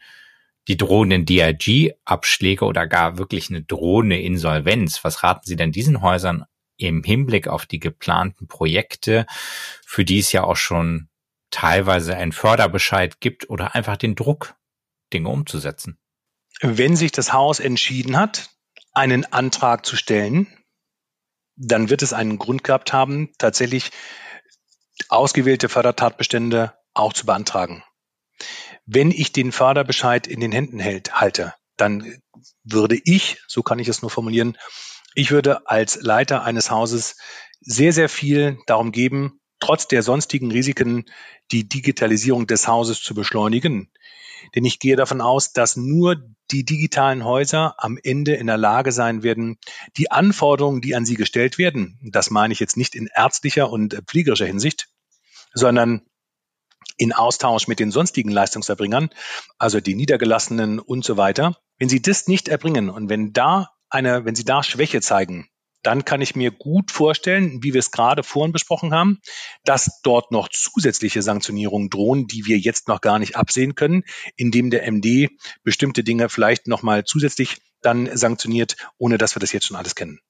die 0.68 0.76
drohenden 0.76 1.24
DRG-Abschläge 1.24 2.64
oder 2.64 2.86
gar 2.86 3.18
wirklich 3.18 3.48
eine 3.50 3.62
drohende 3.62 4.18
Insolvenz. 4.18 5.02
Was 5.02 5.22
raten 5.22 5.42
Sie 5.44 5.56
denn 5.56 5.72
diesen 5.72 6.02
Häusern 6.02 6.44
im 6.76 7.02
Hinblick 7.02 7.48
auf 7.48 7.66
die 7.66 7.80
geplanten 7.80 8.48
Projekte, 8.48 9.26
für 9.86 10.04
die 10.04 10.18
es 10.18 10.32
ja 10.32 10.44
auch 10.44 10.56
schon 10.56 11.08
teilweise 11.50 12.16
einen 12.16 12.32
Förderbescheid 12.32 13.20
gibt 13.20 13.48
oder 13.48 13.74
einfach 13.74 13.96
den 13.96 14.14
Druck, 14.14 14.56
Dinge 15.12 15.28
umzusetzen. 15.28 15.98
Wenn 16.60 16.96
sich 16.96 17.12
das 17.12 17.32
Haus 17.32 17.60
entschieden 17.60 18.16
hat, 18.16 18.50
einen 18.92 19.24
Antrag 19.32 19.86
zu 19.86 19.96
stellen, 19.96 20.46
dann 21.56 21.90
wird 21.90 22.02
es 22.02 22.12
einen 22.12 22.38
Grund 22.38 22.64
gehabt 22.64 22.92
haben, 22.92 23.32
tatsächlich 23.38 23.90
ausgewählte 25.08 25.68
Fördertatbestände 25.68 26.74
auch 26.92 27.12
zu 27.12 27.26
beantragen. 27.26 27.84
Wenn 28.86 29.10
ich 29.10 29.32
den 29.32 29.52
Förderbescheid 29.52 30.26
in 30.26 30.40
den 30.40 30.52
Händen 30.52 30.78
hält, 30.78 31.20
halte, 31.20 31.54
dann 31.76 32.20
würde 32.62 33.00
ich, 33.04 33.42
so 33.46 33.62
kann 33.62 33.78
ich 33.78 33.88
es 33.88 34.02
nur 34.02 34.10
formulieren, 34.10 34.58
ich 35.14 35.30
würde 35.30 35.68
als 35.68 36.00
Leiter 36.00 36.44
eines 36.44 36.70
Hauses 36.70 37.16
sehr, 37.60 37.92
sehr 37.92 38.08
viel 38.08 38.58
darum 38.66 38.92
geben, 38.92 39.40
trotz 39.60 39.88
der 39.88 40.02
sonstigen 40.02 40.50
Risiken 40.50 41.04
die 41.52 41.68
Digitalisierung 41.68 42.46
des 42.46 42.68
Hauses 42.68 43.02
zu 43.02 43.14
beschleunigen. 43.14 43.90
Denn 44.54 44.64
ich 44.64 44.78
gehe 44.78 44.96
davon 44.96 45.20
aus, 45.20 45.52
dass 45.52 45.76
nur 45.76 46.16
die 46.50 46.64
digitalen 46.64 47.24
Häuser 47.24 47.74
am 47.78 47.98
Ende 48.02 48.34
in 48.34 48.46
der 48.46 48.58
Lage 48.58 48.92
sein 48.92 49.22
werden, 49.22 49.56
die 49.96 50.10
Anforderungen, 50.10 50.82
die 50.82 50.94
an 50.94 51.06
sie 51.06 51.14
gestellt 51.14 51.56
werden, 51.56 51.98
das 52.02 52.30
meine 52.30 52.52
ich 52.52 52.60
jetzt 52.60 52.76
nicht 52.76 52.94
in 52.94 53.08
ärztlicher 53.14 53.70
und 53.70 53.94
pflegerischer 54.06 54.46
Hinsicht, 54.46 54.88
sondern 55.54 56.02
in 56.96 57.12
Austausch 57.12 57.66
mit 57.66 57.80
den 57.80 57.90
sonstigen 57.90 58.30
Leistungserbringern, 58.30 59.10
also 59.58 59.80
die 59.80 59.94
Niedergelassenen 59.94 60.78
und 60.78 61.04
so 61.04 61.16
weiter. 61.16 61.56
Wenn 61.78 61.88
sie 61.88 62.02
das 62.02 62.28
nicht 62.28 62.48
erbringen 62.48 62.90
und 62.90 63.08
wenn 63.08 63.32
da 63.32 63.73
eine, 63.94 64.24
wenn 64.24 64.34
Sie 64.34 64.44
da 64.44 64.62
Schwäche 64.62 65.00
zeigen, 65.00 65.48
dann 65.84 66.04
kann 66.04 66.22
ich 66.22 66.34
mir 66.34 66.50
gut 66.50 66.90
vorstellen, 66.90 67.62
wie 67.62 67.74
wir 67.74 67.78
es 67.78 67.90
gerade 67.90 68.22
vorhin 68.22 68.52
besprochen 68.52 68.92
haben, 68.94 69.20
dass 69.64 70.00
dort 70.02 70.32
noch 70.32 70.48
zusätzliche 70.48 71.22
Sanktionierungen 71.22 71.90
drohen, 71.90 72.26
die 72.26 72.46
wir 72.46 72.58
jetzt 72.58 72.88
noch 72.88 73.00
gar 73.00 73.18
nicht 73.18 73.36
absehen 73.36 73.74
können, 73.74 74.02
indem 74.36 74.70
der 74.70 74.90
MD 74.90 75.28
bestimmte 75.62 76.02
Dinge 76.02 76.28
vielleicht 76.28 76.66
nochmal 76.66 77.04
zusätzlich 77.04 77.58
dann 77.82 78.16
sanktioniert, 78.16 78.76
ohne 78.98 79.18
dass 79.18 79.36
wir 79.36 79.40
das 79.40 79.52
jetzt 79.52 79.66
schon 79.66 79.76
alles 79.76 79.94
kennen. 79.94 80.20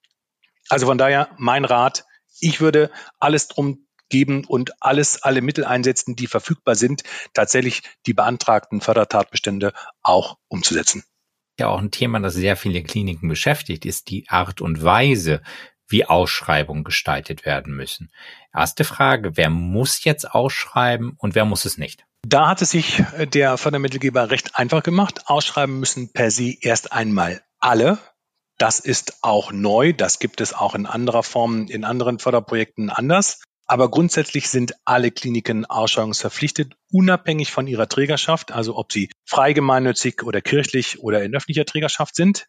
Also 0.69 0.87
von 0.87 0.99
daher 0.99 1.31
mein 1.39 1.65
Rat, 1.65 2.05
ich 2.41 2.61
würde 2.61 2.91
alles 3.21 3.47
drum 3.47 3.87
geben 4.09 4.45
und 4.45 4.83
alles, 4.83 5.23
alle 5.23 5.41
Mittel 5.41 5.65
einsetzen, 5.65 6.17
die 6.17 6.27
verfügbar 6.27 6.75
sind, 6.75 7.05
tatsächlich 7.33 7.83
die 8.07 8.13
beantragten 8.13 8.81
Fördertatbestände 8.81 9.73
auch 10.03 10.37
umzusetzen 10.49 11.05
ja 11.59 11.69
auch 11.69 11.81
ein 11.81 11.91
Thema, 11.91 12.21
das 12.21 12.35
sehr 12.35 12.57
viele 12.57 12.83
Kliniken 12.83 13.29
beschäftigt, 13.29 13.85
ist 13.85 14.11
die 14.11 14.29
Art 14.29 14.61
und 14.61 14.83
Weise, 14.83 15.43
wie 15.87 16.05
Ausschreibungen 16.05 16.85
gestaltet 16.85 17.45
werden 17.45 17.75
müssen. 17.75 18.11
Erste 18.55 18.85
Frage, 18.85 19.37
wer 19.37 19.51
muss 19.51 20.05
jetzt 20.05 20.31
ausschreiben 20.31 21.15
und 21.19 21.35
wer 21.35 21.45
muss 21.45 21.65
es 21.65 21.79
nicht? 21.79 22.05
Da 22.27 22.49
hat 22.49 22.63
es 22.63 22.71
sich 22.71 23.01
äh, 23.19 23.27
der 23.27 23.59
Fördermittelgeber 23.59 24.31
recht 24.31 24.57
einfach 24.57 24.83
gemacht. 24.83 25.25
Ausschreiben 25.27 25.79
müssen 25.79 26.13
per 26.13 26.31
se 26.31 26.55
erst 26.61 26.93
einmal 26.93 27.43
alle. 27.61 27.99
Das 28.57 28.79
ist 28.79 29.19
auch 29.23 29.53
neu. 29.53 29.93
Das 29.93 30.19
gibt 30.19 30.41
es 30.41 30.55
auch 30.55 30.75
in 30.75 30.87
anderer 30.87 31.23
Form 31.23 31.67
in 31.67 31.85
anderen 31.85 32.19
Förderprojekten 32.19 32.89
anders. 32.89 33.43
Aber 33.67 33.91
grundsätzlich 33.91 34.49
sind 34.49 34.75
alle 34.85 35.11
Kliniken 35.11 35.65
ausschreibungsverpflichtet, 35.65 36.75
unabhängig 36.91 37.51
von 37.51 37.67
ihrer 37.67 37.89
Trägerschaft, 37.89 38.53
also 38.53 38.77
ob 38.77 38.93
sie 38.93 39.11
frei 39.25 39.53
gemeinnützig 39.53 40.23
oder 40.23 40.41
kirchlich 40.43 41.01
oder 41.01 41.23
in 41.23 41.35
öffentlicher 41.35 41.65
Trägerschaft 41.65 42.15
sind. 42.15 42.47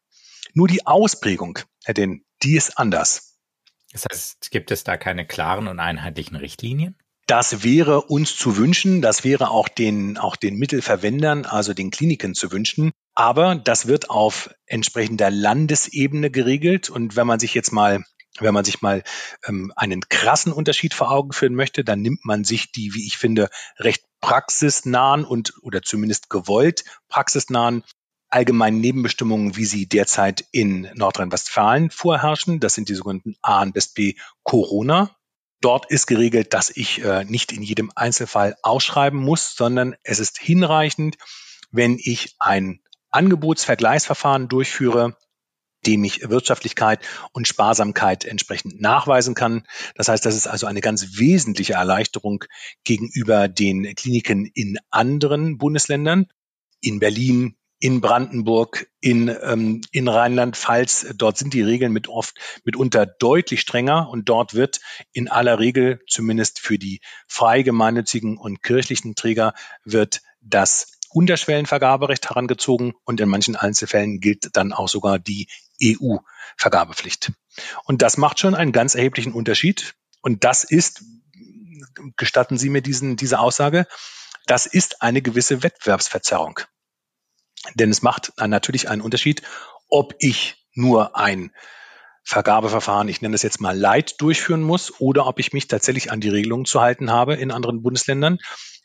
Nur 0.54 0.68
die 0.68 0.86
Ausprägung, 0.86 1.60
Herr 1.84 1.94
Den, 1.94 2.26
die 2.44 2.56
ist 2.56 2.78
anders. 2.78 3.40
Das 3.92 4.06
heißt, 4.12 4.52
gibt 4.52 4.72
es 4.72 4.84
da 4.84 4.98
keine 4.98 5.26
klaren 5.26 5.68
und 5.68 5.80
einheitlichen 5.80 6.36
Richtlinien? 6.36 6.98
Das 7.28 7.64
wäre 7.64 8.02
uns 8.04 8.36
zu 8.36 8.58
wünschen, 8.58 9.02
das 9.02 9.24
wäre 9.24 9.50
auch 9.50 9.68
den, 9.68 10.18
auch 10.18 10.36
den 10.36 10.58
Mittelverwendern, 10.58 11.46
also 11.46 11.74
den 11.74 11.90
Kliniken 11.90 12.36
zu 12.36 12.52
wünschen. 12.52 12.92
Aber 13.16 13.56
das 13.56 13.88
wird 13.88 14.10
auf 14.12 14.54
entsprechender 14.68 15.32
Landesebene 15.32 16.30
geregelt. 16.30 16.90
Und 16.90 17.16
wenn 17.16 17.26
man 17.26 17.40
sich 17.40 17.56
jetzt 17.56 17.72
mal 17.72 18.04
wenn 18.40 18.54
man 18.54 18.66
sich 18.66 18.82
mal 18.82 19.04
ähm, 19.48 19.72
einen 19.76 20.02
krassen 20.10 20.52
Unterschied 20.52 20.94
vor 20.94 21.12
Augen 21.12 21.32
führen 21.32 21.56
möchte, 21.56 21.84
dann 21.84 22.02
nimmt 22.02 22.26
man 22.26 22.44
sich 22.44 22.72
die, 22.72 22.94
wie 22.94 23.06
ich 23.08 23.18
finde, 23.18 23.50
recht 23.80 24.04
praxisnahen 24.22 25.24
und 25.24 25.54
oder 25.62 25.82
zumindest 25.82 26.30
gewollt 26.30 26.84
praxisnahen 27.10 27.84
allgemeinen 28.30 28.82
Nebenbestimmungen, 28.82 29.56
wie 29.56 29.66
sie 29.66 29.88
derzeit 29.88 30.46
in 30.52 30.90
Nordrhein-Westfalen 30.96 31.90
vorherrschen. 31.90 32.60
Das 32.60 32.74
sind 32.74 32.90
die 32.90 32.96
sogenannten 32.96 33.36
A 33.42 33.62
und 33.62 33.74
B 33.94 34.16
Corona. 34.44 35.16
Dort 35.62 35.90
ist 35.90 36.06
geregelt, 36.06 36.54
dass 36.54 36.70
ich 36.70 37.04
äh, 37.04 37.24
nicht 37.24 37.54
in 37.54 37.64
jedem 37.64 37.92
Einzelfall 37.96 38.58
ausschreiben 38.62 39.20
muss, 39.20 39.56
sondern 39.56 39.96
es 40.04 40.20
ist 40.20 40.38
hinreichend, 40.38 41.18
wenn 41.72 41.98
ich 41.98 42.36
ein 42.40 42.82
Angebotsvergleichsverfahren 43.10 44.50
durchführe, 44.50 45.16
dem 45.86 46.04
ich 46.04 46.30
Wirtschaftlichkeit 46.30 47.00
und 47.32 47.48
Sparsamkeit 47.48 48.26
entsprechend 48.26 48.82
nachweisen 48.82 49.36
kann. 49.36 49.64
Das 49.96 50.08
heißt, 50.08 50.26
das 50.26 50.36
ist 50.36 50.48
also 50.48 50.68
eine 50.68 50.82
ganz 50.82 51.18
wesentliche 51.18 51.74
Erleichterung 51.74 52.44
gegenüber 52.84 53.48
den 53.48 53.96
Kliniken 53.96 54.46
in 54.54 54.78
anderen 54.90 55.58
Bundesländern. 55.58 56.28
In 56.82 57.00
Berlin, 57.00 57.56
in 57.80 58.02
Brandenburg, 58.02 58.88
in, 59.02 59.28
ähm, 59.44 59.82
in 59.92 60.08
Rheinland-Pfalz. 60.08 61.14
Dort 61.16 61.38
sind 61.38 61.54
die 61.54 61.62
Regeln 61.62 61.92
mit 61.92 62.08
oft 62.08 62.36
mitunter 62.64 63.06
deutlich 63.06 63.62
strenger 63.62 64.10
und 64.10 64.30
dort 64.30 64.54
wird 64.54 64.80
in 65.12 65.28
aller 65.28 65.60
Regel, 65.60 66.00
zumindest 66.08 66.60
für 66.60 66.80
die 66.80 67.02
frei 67.28 67.64
gemeinnützigen 67.64 68.38
und 68.38 68.64
kirchlichen 68.64 69.16
Träger, 69.16 69.54
wird 69.84 70.22
das 70.42 71.00
Unterschwellenvergaberecht 71.10 72.30
herangezogen 72.30 72.94
und 73.04 73.22
in 73.22 73.30
manchen 73.30 73.56
Einzelfällen 73.56 74.20
gilt 74.20 74.50
dann 74.54 74.74
auch 74.74 74.90
sogar 74.90 75.20
die 75.20 75.48
EU-Vergabepflicht. 75.82 77.32
Und 77.84 78.02
das 78.02 78.18
macht 78.18 78.40
schon 78.40 78.56
einen 78.56 78.72
ganz 78.72 78.96
erheblichen 78.96 79.34
Unterschied. 79.34 79.96
Und 80.22 80.44
das 80.44 80.64
ist, 80.64 81.04
gestatten 82.18 82.58
Sie 82.58 82.70
mir 82.70 82.82
diesen, 82.82 83.16
diese 83.16 83.40
Aussage, 83.40 83.88
das 84.46 84.66
ist 84.66 85.02
eine 85.02 85.22
gewisse 85.22 85.64
Wettbewerbsverzerrung. 85.64 86.60
Denn 87.74 87.90
es 87.90 88.02
macht 88.02 88.34
natürlich 88.38 88.90
einen 88.90 89.02
Unterschied, 89.02 89.42
ob 89.90 90.14
ich 90.20 90.68
nur 90.74 91.18
ein 91.18 91.52
Vergabeverfahren, 92.24 93.08
ich 93.08 93.22
nenne 93.22 93.34
das 93.34 93.44
jetzt 93.44 93.62
mal 93.62 93.78
Light, 93.78 94.20
durchführen 94.20 94.62
muss 94.62 95.00
oder 95.00 95.28
ob 95.28 95.40
ich 95.40 95.54
mich 95.54 95.68
tatsächlich 95.68 96.12
an 96.12 96.22
die 96.22 96.30
Regelungen 96.30 96.66
zu 96.66 96.82
halten 96.82 97.12
habe 97.12 97.36
in 97.36 97.52
anderen 97.52 97.84
Bundesländern. 97.84 98.40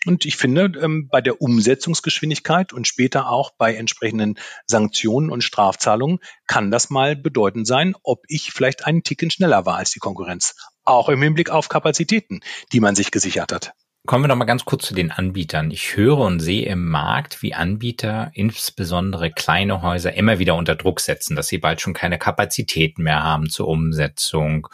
Und 0.06 0.24
ich 0.24 0.36
finde, 0.36 0.72
ähm, 0.80 1.08
bei 1.10 1.20
der 1.20 1.42
Umsetzungsgeschwindigkeit 1.42 2.72
und 2.72 2.86
später 2.86 3.28
auch 3.28 3.50
bei 3.58 3.74
entsprechenden 3.74 4.38
Sanktionen 4.66 5.30
und 5.30 5.44
Strafzahlungen 5.44 6.20
kann 6.46 6.70
das 6.70 6.88
mal 6.88 7.16
bedeutend 7.16 7.66
sein, 7.66 7.94
ob 8.02 8.22
ich 8.28 8.52
vielleicht 8.52 8.86
einen 8.86 9.02
Ticken 9.02 9.30
schneller 9.30 9.66
war 9.66 9.76
als 9.76 9.90
die 9.90 10.00
Konkurrenz. 10.00 10.54
Auch 10.84 11.08
im 11.08 11.22
Hinblick 11.22 11.50
auf 11.50 11.68
Kapazitäten, 11.68 12.40
die 12.72 12.80
man 12.80 12.94
sich 12.94 13.10
gesichert 13.10 13.52
hat. 13.52 13.74
Kommen 14.06 14.24
wir 14.24 14.28
noch 14.28 14.36
mal 14.36 14.46
ganz 14.46 14.64
kurz 14.64 14.86
zu 14.86 14.94
den 14.94 15.10
Anbietern. 15.10 15.70
Ich 15.70 15.94
höre 15.94 16.18
und 16.18 16.40
sehe 16.40 16.64
im 16.66 16.88
Markt, 16.88 17.42
wie 17.42 17.52
Anbieter, 17.52 18.30
insbesondere 18.32 19.30
kleine 19.30 19.82
Häuser, 19.82 20.14
immer 20.14 20.38
wieder 20.38 20.54
unter 20.54 20.74
Druck 20.74 21.00
setzen, 21.00 21.36
dass 21.36 21.48
sie 21.48 21.58
bald 21.58 21.82
schon 21.82 21.92
keine 21.92 22.18
Kapazitäten 22.18 23.02
mehr 23.02 23.22
haben 23.22 23.50
zur 23.50 23.68
Umsetzung. 23.68 24.68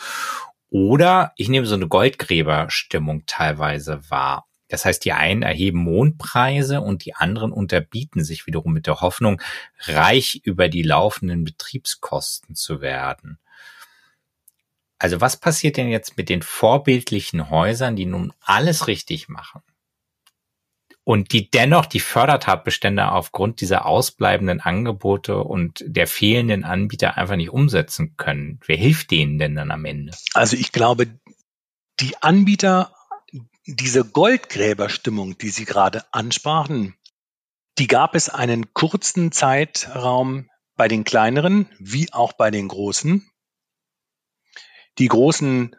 Oder 0.70 1.32
ich 1.36 1.48
nehme 1.48 1.66
so 1.66 1.74
eine 1.74 1.88
Goldgräberstimmung 1.88 3.24
teilweise 3.26 4.00
wahr. 4.08 4.45
Das 4.68 4.84
heißt, 4.84 5.04
die 5.04 5.12
einen 5.12 5.42
erheben 5.42 5.78
Mondpreise 5.78 6.80
und 6.80 7.04
die 7.04 7.14
anderen 7.14 7.52
unterbieten 7.52 8.24
sich 8.24 8.46
wiederum 8.46 8.72
mit 8.72 8.86
der 8.86 9.00
Hoffnung, 9.00 9.40
reich 9.80 10.40
über 10.44 10.68
die 10.68 10.82
laufenden 10.82 11.44
Betriebskosten 11.44 12.54
zu 12.54 12.80
werden. 12.80 13.38
Also 14.98 15.20
was 15.20 15.36
passiert 15.36 15.76
denn 15.76 15.88
jetzt 15.88 16.16
mit 16.16 16.28
den 16.28 16.42
vorbildlichen 16.42 17.50
Häusern, 17.50 17.96
die 17.96 18.06
nun 18.06 18.32
alles 18.40 18.86
richtig 18.86 19.28
machen? 19.28 19.62
Und 21.04 21.32
die 21.32 21.48
dennoch 21.48 21.86
die 21.86 22.00
Fördertatbestände 22.00 23.12
aufgrund 23.12 23.60
dieser 23.60 23.86
ausbleibenden 23.86 24.60
Angebote 24.60 25.38
und 25.38 25.84
der 25.86 26.08
fehlenden 26.08 26.64
Anbieter 26.64 27.16
einfach 27.16 27.36
nicht 27.36 27.50
umsetzen 27.50 28.16
können. 28.16 28.58
Wer 28.66 28.76
hilft 28.76 29.12
denen 29.12 29.38
denn 29.38 29.54
dann 29.54 29.70
am 29.70 29.84
Ende? 29.84 30.12
Also 30.34 30.56
ich 30.56 30.72
glaube, 30.72 31.06
die 32.00 32.20
Anbieter, 32.22 32.95
diese 33.66 34.04
Goldgräberstimmung, 34.04 35.38
die 35.38 35.50
Sie 35.50 35.64
gerade 35.64 36.04
ansprachen, 36.12 36.96
die 37.78 37.88
gab 37.88 38.14
es 38.14 38.28
einen 38.28 38.72
kurzen 38.72 39.32
Zeitraum 39.32 40.48
bei 40.76 40.88
den 40.88 41.04
kleineren 41.04 41.68
wie 41.78 42.12
auch 42.12 42.32
bei 42.32 42.50
den 42.50 42.68
großen. 42.68 43.30
Die 44.98 45.08
großen 45.08 45.76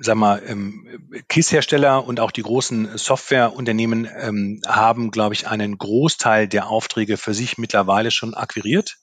sag 0.00 0.16
mal, 0.16 0.42
ähm, 0.46 0.86
KISS-Hersteller 1.28 2.04
und 2.04 2.20
auch 2.20 2.30
die 2.30 2.42
großen 2.42 2.98
Softwareunternehmen 2.98 4.08
ähm, 4.20 4.60
haben, 4.66 5.10
glaube 5.10 5.34
ich, 5.34 5.48
einen 5.48 5.78
Großteil 5.78 6.46
der 6.46 6.68
Aufträge 6.68 7.16
für 7.16 7.34
sich 7.34 7.56
mittlerweile 7.58 8.10
schon 8.10 8.34
akquiriert. 8.34 8.98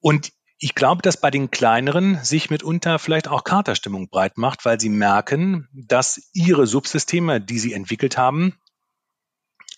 Und 0.00 0.32
ich 0.62 0.76
glaube, 0.76 1.02
dass 1.02 1.16
bei 1.16 1.32
den 1.32 1.50
kleineren 1.50 2.22
sich 2.22 2.48
mitunter 2.48 3.00
vielleicht 3.00 3.26
auch 3.26 3.42
Katerstimmung 3.42 4.08
breit 4.08 4.38
macht, 4.38 4.64
weil 4.64 4.78
sie 4.78 4.90
merken, 4.90 5.68
dass 5.72 6.30
ihre 6.34 6.68
Subsysteme, 6.68 7.40
die 7.40 7.58
sie 7.58 7.72
entwickelt 7.72 8.16
haben, 8.16 8.56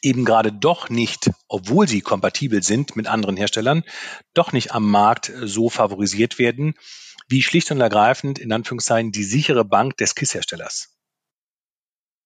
eben 0.03 0.27
gerade 0.27 0.53
doch 0.53 0.91
nicht, 0.91 1.31
obwohl 1.49 1.89
sie 1.89 2.03
kompatibel 2.03 2.63
sind 2.63 2.97
mit 2.97 3.07
anderen 3.07 3.39
Herstellern, 3.39 3.83
doch 4.35 4.53
nicht 4.53 4.73
am 4.73 4.91
Markt 4.91 5.33
so 5.45 5.71
favorisiert 5.71 6.39
werden, 6.39 6.75
wie 7.29 7.43
schlicht 7.43 7.71
und 7.71 7.81
ergreifend 7.81 8.39
in 8.39 8.53
Anführungszeichen 8.53 9.11
die 9.11 9.25
sichere 9.25 9.65
Bank 9.65 9.97
des 9.97 10.15
KISS-Herstellers. 10.15 10.95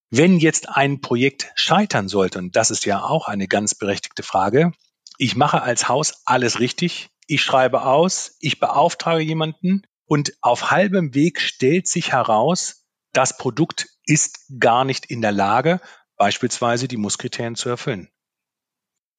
Wenn 0.09 0.37
jetzt 0.37 0.67
ein 0.67 0.99
Projekt 0.99 1.49
scheitern 1.55 2.09
sollte, 2.09 2.39
und 2.39 2.57
das 2.57 2.71
ist 2.71 2.83
ja 2.83 3.03
auch 3.03 3.29
eine 3.29 3.47
ganz 3.47 3.73
berechtigte 3.73 4.21
Frage, 4.21 4.73
ich 5.17 5.37
mache 5.37 5.61
als 5.61 5.87
Haus 5.87 6.23
alles 6.25 6.59
richtig, 6.59 7.09
ich 7.29 7.41
schreibe 7.41 7.83
aus, 7.83 8.35
ich 8.39 8.59
beauftrage 8.59 9.21
jemanden 9.21 9.83
und 10.05 10.33
auf 10.41 10.71
halbem 10.71 11.13
Weg 11.13 11.39
stellt 11.39 11.87
sich 11.87 12.11
heraus, 12.11 12.85
das 13.13 13.37
Produkt 13.37 13.87
ist 14.05 14.45
gar 14.59 14.83
nicht 14.83 15.05
in 15.05 15.21
der 15.21 15.31
Lage, 15.31 15.79
beispielsweise 16.17 16.87
die 16.87 16.97
Musskriterien 16.97 17.55
zu 17.55 17.69
erfüllen. 17.69 18.09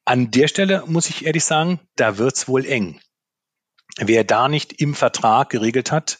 An 0.05 0.31
der 0.31 0.49
Stelle 0.49 0.85
muss 0.87 1.09
ich 1.09 1.25
ehrlich 1.25 1.45
sagen, 1.45 1.81
da 1.97 2.19
wird's 2.19 2.49
wohl 2.49 2.67
eng 2.67 3.01
wer 3.99 4.25
da 4.25 4.49
nicht 4.49 4.81
im 4.81 4.95
Vertrag 4.95 5.51
geregelt 5.51 5.93
hat, 5.93 6.19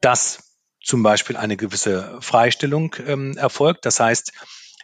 dass 0.00 0.56
zum 0.82 1.02
Beispiel 1.02 1.36
eine 1.36 1.56
gewisse 1.56 2.18
Freistellung 2.20 2.94
ähm, 3.04 3.36
erfolgt. 3.36 3.84
Das 3.84 4.00
heißt, 4.00 4.32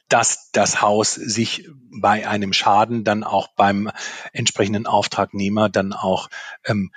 dass 0.08 0.50
das 0.52 0.80
Haus 0.82 1.14
sich 1.14 1.68
bei 2.00 2.28
einem 2.28 2.52
Schaden 2.52 3.04
dann 3.04 3.24
auch 3.24 3.48
beim 3.56 3.90
entsprechenden 4.32 4.86
Auftragnehmer 4.86 5.68
dann 5.68 5.92
auch 5.92 6.28
ähm, 6.64 6.92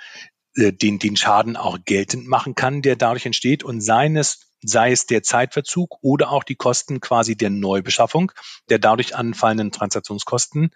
äh, 0.56 0.72
den, 0.72 0.98
den 0.98 1.16
Schaden 1.16 1.56
auch 1.56 1.78
geltend 1.84 2.26
machen 2.26 2.54
kann, 2.54 2.82
der 2.82 2.96
dadurch 2.96 3.26
entsteht 3.26 3.62
und 3.62 3.80
seines, 3.80 4.52
sei 4.62 4.92
es 4.92 5.06
der 5.06 5.22
Zeitverzug 5.22 5.98
oder 6.02 6.30
auch 6.30 6.44
die 6.44 6.56
Kosten 6.56 7.00
quasi 7.00 7.36
der 7.36 7.50
Neubeschaffung, 7.50 8.32
der 8.68 8.78
dadurch 8.78 9.16
anfallenden 9.16 9.72
Transaktionskosten. 9.72 10.70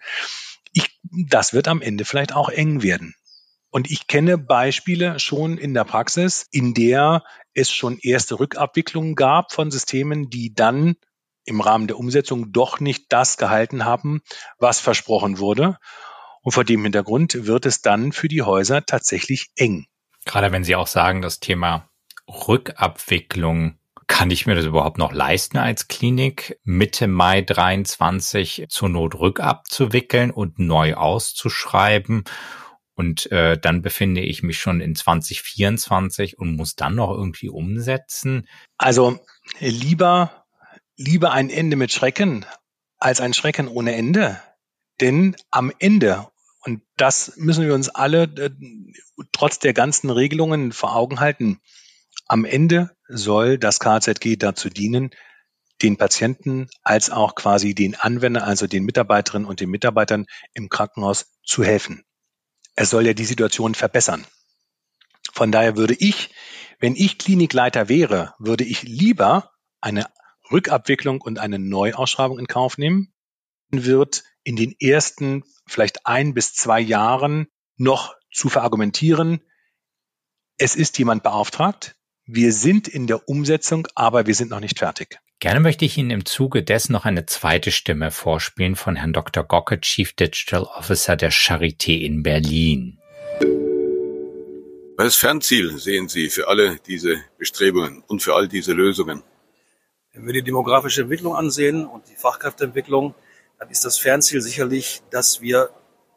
Ich, 0.71 0.99
das 1.27 1.53
wird 1.53 1.67
am 1.67 1.81
Ende 1.81 2.05
vielleicht 2.05 2.33
auch 2.33 2.49
eng 2.49 2.81
werden. 2.81 3.15
Und 3.69 3.89
ich 3.89 4.07
kenne 4.07 4.37
Beispiele 4.37 5.19
schon 5.19 5.57
in 5.57 5.73
der 5.73 5.83
Praxis, 5.83 6.45
in 6.51 6.73
der 6.73 7.23
es 7.55 7.71
schon 7.71 7.97
erste 7.99 8.39
Rückabwicklungen 8.39 9.15
gab 9.15 9.51
von 9.51 9.71
Systemen, 9.71 10.29
die 10.29 10.53
dann 10.53 10.95
im 11.45 11.61
Rahmen 11.61 11.87
der 11.87 11.97
Umsetzung 11.97 12.51
doch 12.51 12.79
nicht 12.79 13.05
das 13.09 13.37
gehalten 13.37 13.85
haben, 13.85 14.21
was 14.57 14.79
versprochen 14.79 15.39
wurde. 15.39 15.77
Und 16.41 16.51
vor 16.51 16.63
dem 16.63 16.83
Hintergrund 16.83 17.45
wird 17.45 17.65
es 17.65 17.81
dann 17.81 18.11
für 18.11 18.27
die 18.27 18.41
Häuser 18.41 18.85
tatsächlich 18.85 19.51
eng. 19.55 19.85
Gerade 20.25 20.51
wenn 20.51 20.63
Sie 20.63 20.75
auch 20.75 20.87
sagen, 20.87 21.21
das 21.21 21.39
Thema 21.39 21.89
Rückabwicklung, 22.27 23.77
kann 24.07 24.31
ich 24.31 24.45
mir 24.45 24.55
das 24.55 24.65
überhaupt 24.65 24.97
noch 24.97 25.13
leisten 25.13 25.57
als 25.57 25.87
Klinik, 25.87 26.59
Mitte 26.63 27.07
Mai 27.07 27.41
23 27.41 28.65
zur 28.69 28.89
Not 28.89 29.15
rückabzuwickeln 29.15 30.31
und 30.31 30.59
neu 30.59 30.95
auszuschreiben? 30.95 32.25
Und 32.95 33.31
äh, 33.31 33.57
dann 33.57 33.81
befinde 33.81 34.21
ich 34.21 34.43
mich 34.43 34.59
schon 34.59 34.81
in 34.81 34.95
2024 34.95 36.37
und 36.37 36.55
muss 36.55 36.75
dann 36.75 36.95
noch 36.95 37.11
irgendwie 37.11 37.49
umsetzen. 37.49 38.47
Also 38.77 39.19
lieber, 39.59 40.42
lieber 40.95 41.31
ein 41.31 41.49
Ende 41.49 41.75
mit 41.75 41.91
Schrecken 41.91 42.45
als 42.97 43.21
ein 43.21 43.33
Schrecken 43.33 43.67
ohne 43.67 43.95
Ende. 43.95 44.41
Denn 45.01 45.35
am 45.51 45.71
Ende, 45.79 46.27
und 46.61 46.81
das 46.97 47.33
müssen 47.35 47.65
wir 47.65 47.73
uns 47.73 47.89
alle 47.89 48.23
äh, 48.23 48.51
trotz 49.31 49.59
der 49.59 49.73
ganzen 49.73 50.09
Regelungen 50.09 50.71
vor 50.71 50.95
Augen 50.95 51.19
halten, 51.19 51.59
am 52.27 52.45
Ende 52.45 52.95
soll 53.07 53.57
das 53.57 53.79
KZG 53.79 54.37
dazu 54.37 54.69
dienen, 54.69 55.11
den 55.81 55.97
Patienten 55.97 56.69
als 56.81 57.09
auch 57.09 57.35
quasi 57.35 57.75
den 57.75 57.95
Anwender, 57.95 58.45
also 58.45 58.67
den 58.67 58.85
Mitarbeiterinnen 58.85 59.47
und 59.47 59.59
den 59.59 59.69
Mitarbeitern 59.69 60.25
im 60.53 60.69
Krankenhaus 60.69 61.25
zu 61.43 61.63
helfen. 61.63 62.05
Es 62.75 62.89
soll 62.89 63.05
ja 63.05 63.13
die 63.13 63.25
Situation 63.25 63.75
verbessern. 63.75 64.25
Von 65.33 65.51
daher 65.51 65.75
würde 65.75 65.95
ich, 65.95 66.29
wenn 66.79 66.95
ich 66.95 67.17
Klinikleiter 67.17 67.89
wäre, 67.89 68.33
würde 68.39 68.63
ich 68.63 68.83
lieber 68.83 69.51
eine 69.81 70.05
Rückabwicklung 70.53 71.19
und 71.21 71.39
eine 71.39 71.59
Neuausschreibung 71.59 72.39
in 72.39 72.47
Kauf 72.47 72.77
nehmen, 72.77 73.11
wird 73.69 74.23
in 74.43 74.55
den 74.55 74.75
ersten 74.79 75.43
vielleicht 75.67 76.05
ein 76.05 76.33
bis 76.33 76.53
zwei 76.53 76.79
Jahren 76.79 77.47
noch 77.75 78.15
zu 78.31 78.49
verargumentieren, 78.49 79.41
es 80.57 80.75
ist 80.75 80.97
jemand 80.99 81.23
beauftragt, 81.23 81.95
wir 82.25 82.53
sind 82.53 82.87
in 82.87 83.07
der 83.07 83.27
Umsetzung, 83.27 83.87
aber 83.95 84.27
wir 84.27 84.35
sind 84.35 84.51
noch 84.51 84.59
nicht 84.59 84.79
fertig. 84.79 85.19
Gerne 85.39 85.59
möchte 85.59 85.83
ich 85.83 85.97
Ihnen 85.97 86.11
im 86.11 86.25
Zuge 86.25 86.63
dessen 86.63 86.93
noch 86.93 87.05
eine 87.05 87.25
zweite 87.25 87.71
Stimme 87.71 88.11
vorspielen 88.11 88.75
von 88.75 88.95
Herrn 88.95 89.11
Dr. 89.11 89.43
Gocke, 89.43 89.81
Chief 89.81 90.13
Digital 90.13 90.63
Officer 90.63 91.17
der 91.17 91.33
Charité 91.33 91.99
in 91.99 92.23
Berlin. 92.23 92.99
Welches 94.95 95.17
Fernziel 95.17 95.77
sehen 95.79 96.07
Sie 96.07 96.29
für 96.29 96.47
alle 96.47 96.77
diese 96.87 97.17
Bestrebungen 97.37 98.03
und 98.07 98.21
für 98.21 98.35
all 98.35 98.47
diese 98.47 98.73
Lösungen? 98.73 99.23
Wenn 100.15 100.27
wir 100.27 100.33
die 100.33 100.43
demografische 100.43 101.01
Entwicklung 101.01 101.35
ansehen 101.35 101.87
und 101.87 102.07
die 102.07 102.15
Fachkräfteentwicklung, 102.15 103.15
dann 103.57 103.69
ist 103.71 103.83
das 103.83 103.97
Fernziel 103.97 104.41
sicherlich, 104.41 105.01
dass 105.09 105.41
wir 105.41 105.71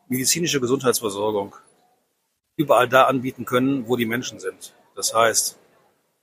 medizinische 0.08 0.60
Gesundheitsversorgung 0.60 1.56
überall 2.56 2.90
da 2.90 3.04
anbieten 3.04 3.46
können, 3.46 3.88
wo 3.88 3.96
die 3.96 4.04
Menschen 4.04 4.38
sind. 4.38 4.74
Das 4.94 5.14
heißt, 5.14 5.58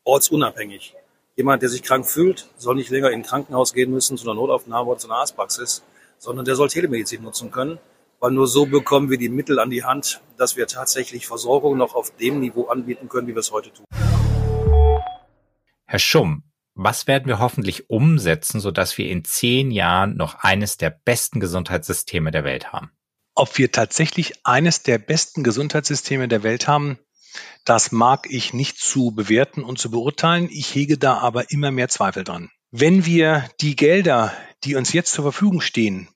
ortsunabhängig. 0.04 0.94
Jemand, 1.36 1.64
der 1.64 1.70
sich 1.70 1.82
krank 1.82 2.06
fühlt, 2.06 2.48
soll 2.58 2.76
nicht 2.76 2.92
länger 2.92 3.10
in 3.10 3.22
ein 3.22 3.24
Krankenhaus 3.24 3.74
gehen 3.74 3.90
müssen, 3.90 4.18
zu 4.18 4.26
einer 4.26 4.40
Notaufnahme 4.40 4.92
oder 4.92 5.00
zu 5.00 5.08
einer 5.08 5.18
Arztpraxis, 5.18 5.82
sondern 6.20 6.46
der 6.46 6.56
soll 6.56 6.68
Telemedizin 6.68 7.24
nutzen 7.24 7.50
können, 7.50 7.80
weil 8.20 8.30
nur 8.30 8.48
so 8.48 8.68
bekommen 8.68 9.10
wir 9.10 9.18
die 9.18 9.30
Mittel 9.30 9.58
an 9.58 9.72
die 9.72 9.84
Hand, 9.84 10.22
dass 10.38 10.56
wir 10.56 10.68
tatsächlich 10.68 11.26
Versorgung 11.26 11.76
noch 11.76 11.96
auf 11.96 12.16
dem 12.18 12.40
Niveau 12.40 12.68
anbieten 12.68 13.10
können, 13.10 13.28
wie 13.28 13.34
wir 13.34 13.40
es 13.40 13.52
heute 13.52 13.74
tun. 13.74 13.86
Herr 15.88 16.00
Schumm, 16.00 16.44
was 16.76 17.08
werden 17.08 17.28
wir 17.28 17.40
hoffentlich 17.40 17.90
umsetzen, 17.90 18.60
sodass 18.60 18.98
wir 18.98 19.10
in 19.10 19.24
zehn 19.24 19.72
Jahren 19.72 20.16
noch 20.16 20.36
eines 20.36 20.78
der 20.78 20.90
besten 20.90 21.40
Gesundheitssysteme 21.40 22.32
der 22.32 22.44
Welt 22.44 22.74
haben? 22.74 22.92
Ob 23.36 23.58
wir 23.58 23.72
tatsächlich 23.72 24.46
eines 24.46 24.84
der 24.84 24.98
besten 24.98 25.44
Gesundheitssysteme 25.44 26.28
der 26.28 26.44
Welt 26.44 26.68
haben, 26.68 27.00
das 27.66 27.92
mag 27.92 28.28
ich 28.30 28.54
nicht 28.54 28.80
zu 28.80 29.12
bewerten 29.12 29.64
und 29.64 29.80
zu 29.80 29.90
beurteilen. 29.90 30.50
Ich 30.52 30.76
hege 30.76 30.98
da 30.98 31.18
aber 31.18 31.52
immer 31.52 31.72
mehr 31.72 31.90
Zweifel 31.90 32.24
dran. 32.24 32.50
Wenn 32.72 33.06
wir 33.06 33.50
die 33.62 33.76
Gelder, 33.76 34.34
die 34.64 34.76
uns 34.76 34.94
jetzt 34.94 35.14
zur 35.14 35.24
Verfügung 35.24 35.62
stehen, 35.62 36.10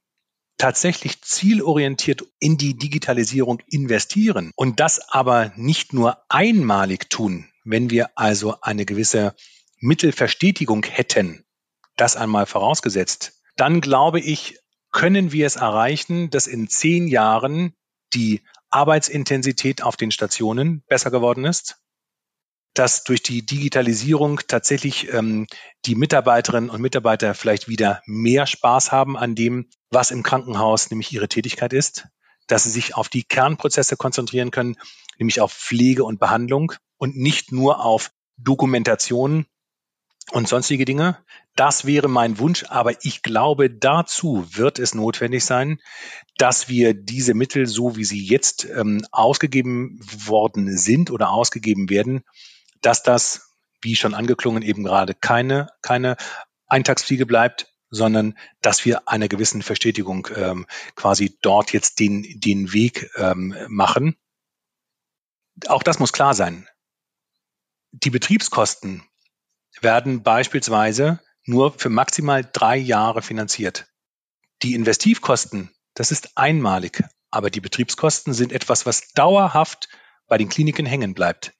tatsächlich 0.58 1.22
zielorientiert 1.22 2.26
in 2.40 2.58
die 2.58 2.76
Digitalisierung 2.76 3.62
investieren 3.68 4.52
und 4.56 4.80
das 4.80 5.10
aber 5.10 5.52
nicht 5.56 5.94
nur 5.94 6.18
einmalig 6.30 7.10
tun, 7.10 7.48
wenn 7.64 7.90
wir 7.90 8.10
also 8.16 8.60
eine 8.62 8.86
gewisse 8.86 9.36
Mittelverstetigung 9.80 10.84
hätten, 10.84 11.46
das 11.96 12.16
einmal 12.16 12.46
vorausgesetzt, 12.46 13.42
dann 13.56 13.82
glaube 13.82 14.20
ich, 14.20 14.60
können 14.92 15.32
wir 15.32 15.46
es 15.46 15.56
erreichen, 15.56 16.30
dass 16.30 16.48
in 16.48 16.68
zehn 16.68 17.08
Jahren 17.08 17.74
die 18.14 18.42
Arbeitsintensität 18.70 19.82
auf 19.82 19.98
den 19.98 20.12
Stationen 20.12 20.84
besser 20.88 21.12
geworden 21.12 21.46
ist, 21.46 21.78
dass 22.74 23.04
durch 23.04 23.24
die 23.24 23.46
Digitalisierung 23.46 24.42
tatsächlich 24.48 25.12
ähm, 25.12 25.48
die 25.86 25.96
Mitarbeiterinnen 25.96 26.70
und 26.70 26.82
Mitarbeiter 26.82 27.34
vielleicht 27.34 27.68
wieder 27.68 28.02
mehr 28.06 28.46
Spaß 28.46 28.92
haben 28.92 29.18
an 29.18 29.36
dem, 29.36 29.68
was 29.90 30.12
im 30.12 30.24
Krankenhaus 30.24 30.90
nämlich 30.92 31.12
ihre 31.12 31.28
Tätigkeit 31.28 31.74
ist, 31.74 32.08
dass 32.46 32.64
sie 32.64 32.70
sich 32.70 32.96
auf 32.96 33.10
die 33.10 33.24
Kernprozesse 33.24 33.98
konzentrieren 33.98 34.52
können, 34.52 34.76
nämlich 35.18 35.42
auf 35.42 35.54
Pflege 35.54 36.04
und 36.04 36.20
Behandlung 36.20 36.74
und 36.98 37.18
nicht 37.18 37.52
nur 37.52 37.84
auf 37.84 38.12
Dokumentation 38.38 39.48
und 40.32 40.48
sonstige 40.48 40.86
Dinge. 40.86 41.18
Das 41.56 41.86
wäre 41.86 42.08
mein 42.08 42.38
Wunsch, 42.38 42.66
aber 42.68 43.04
ich 43.04 43.24
glaube, 43.24 43.70
dazu 43.70 44.46
wird 44.52 44.80
es 44.80 44.94
notwendig 44.94 45.44
sein, 45.46 45.80
dass 46.38 46.70
wir 46.70 46.94
diese 46.94 47.34
Mittel, 47.34 47.66
so 47.66 47.96
wie 47.96 48.04
sie 48.04 48.24
jetzt 48.24 48.66
ähm, 48.66 49.06
ausgegeben 49.12 50.00
worden 50.26 50.78
sind 50.78 51.10
oder 51.10 51.30
ausgegeben 51.30 51.90
werden, 51.90 52.24
dass 52.82 53.04
das, 53.04 53.56
wie 53.82 53.96
schon 53.96 54.14
angeklungen, 54.14 54.64
eben 54.64 54.84
gerade 54.84 55.14
keine, 55.16 55.70
keine 55.82 56.18
Eintagsfliege 56.68 57.26
bleibt, 57.26 57.74
sondern 57.90 58.38
dass 58.62 58.86
wir 58.86 59.08
einer 59.08 59.30
gewissen 59.30 59.62
Verstetigung 59.62 60.28
ähm, 60.36 60.68
quasi 60.96 61.38
dort 61.42 61.72
jetzt 61.74 62.00
den, 62.00 62.40
den 62.40 62.74
Weg 62.74 63.10
ähm, 63.16 63.56
machen. 63.68 64.18
Auch 65.68 65.84
das 65.84 66.00
muss 66.00 66.14
klar 66.14 66.36
sein. 66.36 66.68
Die 67.92 68.10
Betriebskosten 68.10 69.04
werden 69.84 70.24
beispielsweise 70.24 71.20
nur 71.46 71.72
für 71.78 71.90
maximal 71.90 72.48
drei 72.52 72.78
Jahre 72.78 73.22
finanziert. 73.22 73.88
Die 74.62 74.74
Investivkosten, 74.74 75.72
das 75.94 76.12
ist 76.12 76.38
einmalig, 76.38 77.04
aber 77.32 77.50
die 77.50 77.62
Betriebskosten 77.62 78.34
sind 78.34 78.52
etwas, 78.52 78.86
was 78.86 79.12
dauerhaft 79.14 79.90
bei 80.28 80.38
den 80.38 80.50
Kliniken 80.50 80.86
hängen 80.86 81.14
bleibt. 81.14 81.54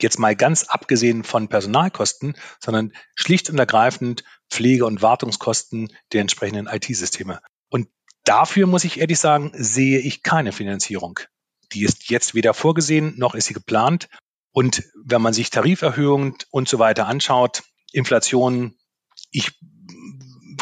Jetzt 0.00 0.18
mal 0.18 0.34
ganz 0.34 0.64
abgesehen 0.64 1.24
von 1.24 1.48
Personalkosten, 1.48 2.34
sondern 2.58 2.92
schlicht 3.14 3.50
und 3.50 3.58
ergreifend 3.58 4.24
Pflege- 4.48 4.86
und 4.86 5.02
Wartungskosten 5.02 5.92
der 6.12 6.22
entsprechenden 6.22 6.66
IT-Systeme. 6.66 7.40
Und 7.68 7.88
dafür 8.24 8.66
muss 8.66 8.84
ich 8.84 9.00
ehrlich 9.00 9.18
sagen, 9.18 9.52
sehe 9.54 9.98
ich 9.98 10.22
keine 10.22 10.52
Finanzierung. 10.52 11.20
Die 11.72 11.84
ist 11.84 12.08
jetzt 12.08 12.34
weder 12.34 12.54
vorgesehen, 12.54 13.14
noch 13.18 13.34
ist 13.34 13.46
sie 13.46 13.54
geplant. 13.54 14.08
Und 14.52 14.82
wenn 15.04 15.22
man 15.22 15.32
sich 15.32 15.50
Tariferhöhungen 15.50 16.34
und 16.50 16.68
so 16.68 16.78
weiter 16.78 17.06
anschaut, 17.06 17.62
Inflation, 17.92 18.74
ich 19.30 19.52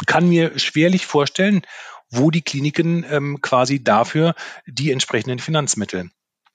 kann 0.06 0.28
mir 0.28 0.58
schwerlich 0.58 1.06
vorstellen, 1.06 1.62
wo 2.10 2.30
die 2.30 2.42
Kliniken 2.42 3.04
ähm, 3.08 3.40
quasi 3.40 3.82
dafür 3.82 4.34
die 4.66 4.90
entsprechenden 4.90 5.38
Finanzmittel 5.38 6.10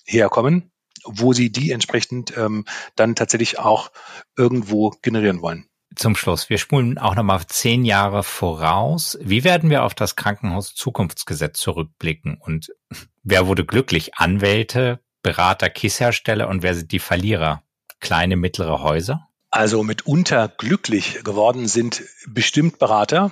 herkommen, 0.06 0.72
wo 1.06 1.34
sie 1.34 1.52
die 1.52 1.72
entsprechend 1.72 2.36
ähm, 2.38 2.66
dann 2.96 3.16
tatsächlich 3.16 3.60
auch 3.60 3.92
irgendwo 4.38 4.92
generieren 5.02 5.42
wollen. 5.42 5.68
Zum 5.96 6.16
Schluss, 6.16 6.50
wir 6.50 6.58
spulen 6.58 6.98
auch 6.98 7.16
nochmal 7.16 7.46
zehn 7.46 7.86
Jahre 7.86 8.24
voraus. 8.24 9.18
Wie 9.22 9.44
werden 9.44 9.70
wir 9.70 9.84
auf 9.84 9.94
das 9.94 10.16
Krankenhaus-Zukunftsgesetz 10.16 11.60
zurückblicken? 11.60 12.38
Und 12.40 12.74
wer 13.22 13.46
wurde 13.46 13.64
glücklich? 13.64 14.16
Anwälte, 14.16 15.02
Berater, 15.24 15.70
KISS-Hersteller 15.70 16.48
und 16.50 16.62
wer 16.62 16.76
sind 16.76 16.92
die 16.92 17.00
Verlierer? 17.00 17.64
Kleine, 18.00 18.36
mittlere 18.36 18.84
Häuser? 18.84 19.30
Also 19.50 19.84
mitunter 19.84 20.50
glücklich 20.50 21.24
geworden 21.24 21.68
sind 21.68 22.04
bestimmt 22.28 22.80
Berater, 22.80 23.32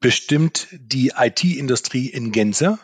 bestimmt 0.00 0.68
die 0.70 1.12
IT-Industrie 1.16 2.08
in 2.08 2.30
Gänze. 2.30 2.78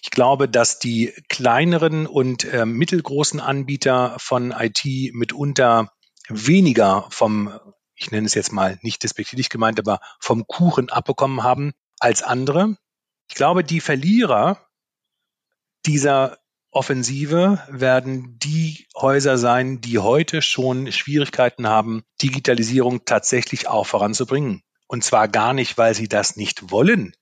Ich 0.00 0.10
glaube, 0.10 0.48
dass 0.48 0.78
die 0.78 1.12
kleineren 1.28 2.06
und 2.06 2.44
äh, 2.44 2.64
mittelgroßen 2.64 3.40
Anbieter 3.40 4.16
von 4.18 4.52
IT 4.52 4.84
mitunter 5.12 5.92
weniger 6.28 7.06
vom, 7.10 7.52
ich 7.94 8.10
nenne 8.10 8.26
es 8.26 8.34
jetzt 8.34 8.52
mal 8.52 8.78
nicht 8.82 9.02
despektierlich 9.02 9.48
gemeint, 9.48 9.78
aber 9.78 10.00
vom 10.18 10.46
Kuchen 10.46 10.90
abbekommen 10.90 11.42
haben 11.42 11.72
als 11.98 12.22
andere. 12.22 12.76
Ich 13.28 13.34
glaube, 13.34 13.64
die 13.64 13.80
Verlierer 13.80 14.66
dieser 15.84 16.38
Offensive 16.74 17.62
werden 17.68 18.38
die 18.38 18.86
Häuser 18.96 19.36
sein, 19.36 19.82
die 19.82 19.98
heute 19.98 20.40
schon 20.40 20.90
Schwierigkeiten 20.90 21.66
haben, 21.66 22.02
Digitalisierung 22.22 23.04
tatsächlich 23.04 23.68
auch 23.68 23.86
voranzubringen. 23.86 24.62
Und 24.86 25.04
zwar 25.04 25.28
gar 25.28 25.52
nicht, 25.52 25.76
weil 25.76 25.94
sie 25.94 26.08
das 26.08 26.36
nicht 26.36 26.70
wollen. 26.70 27.14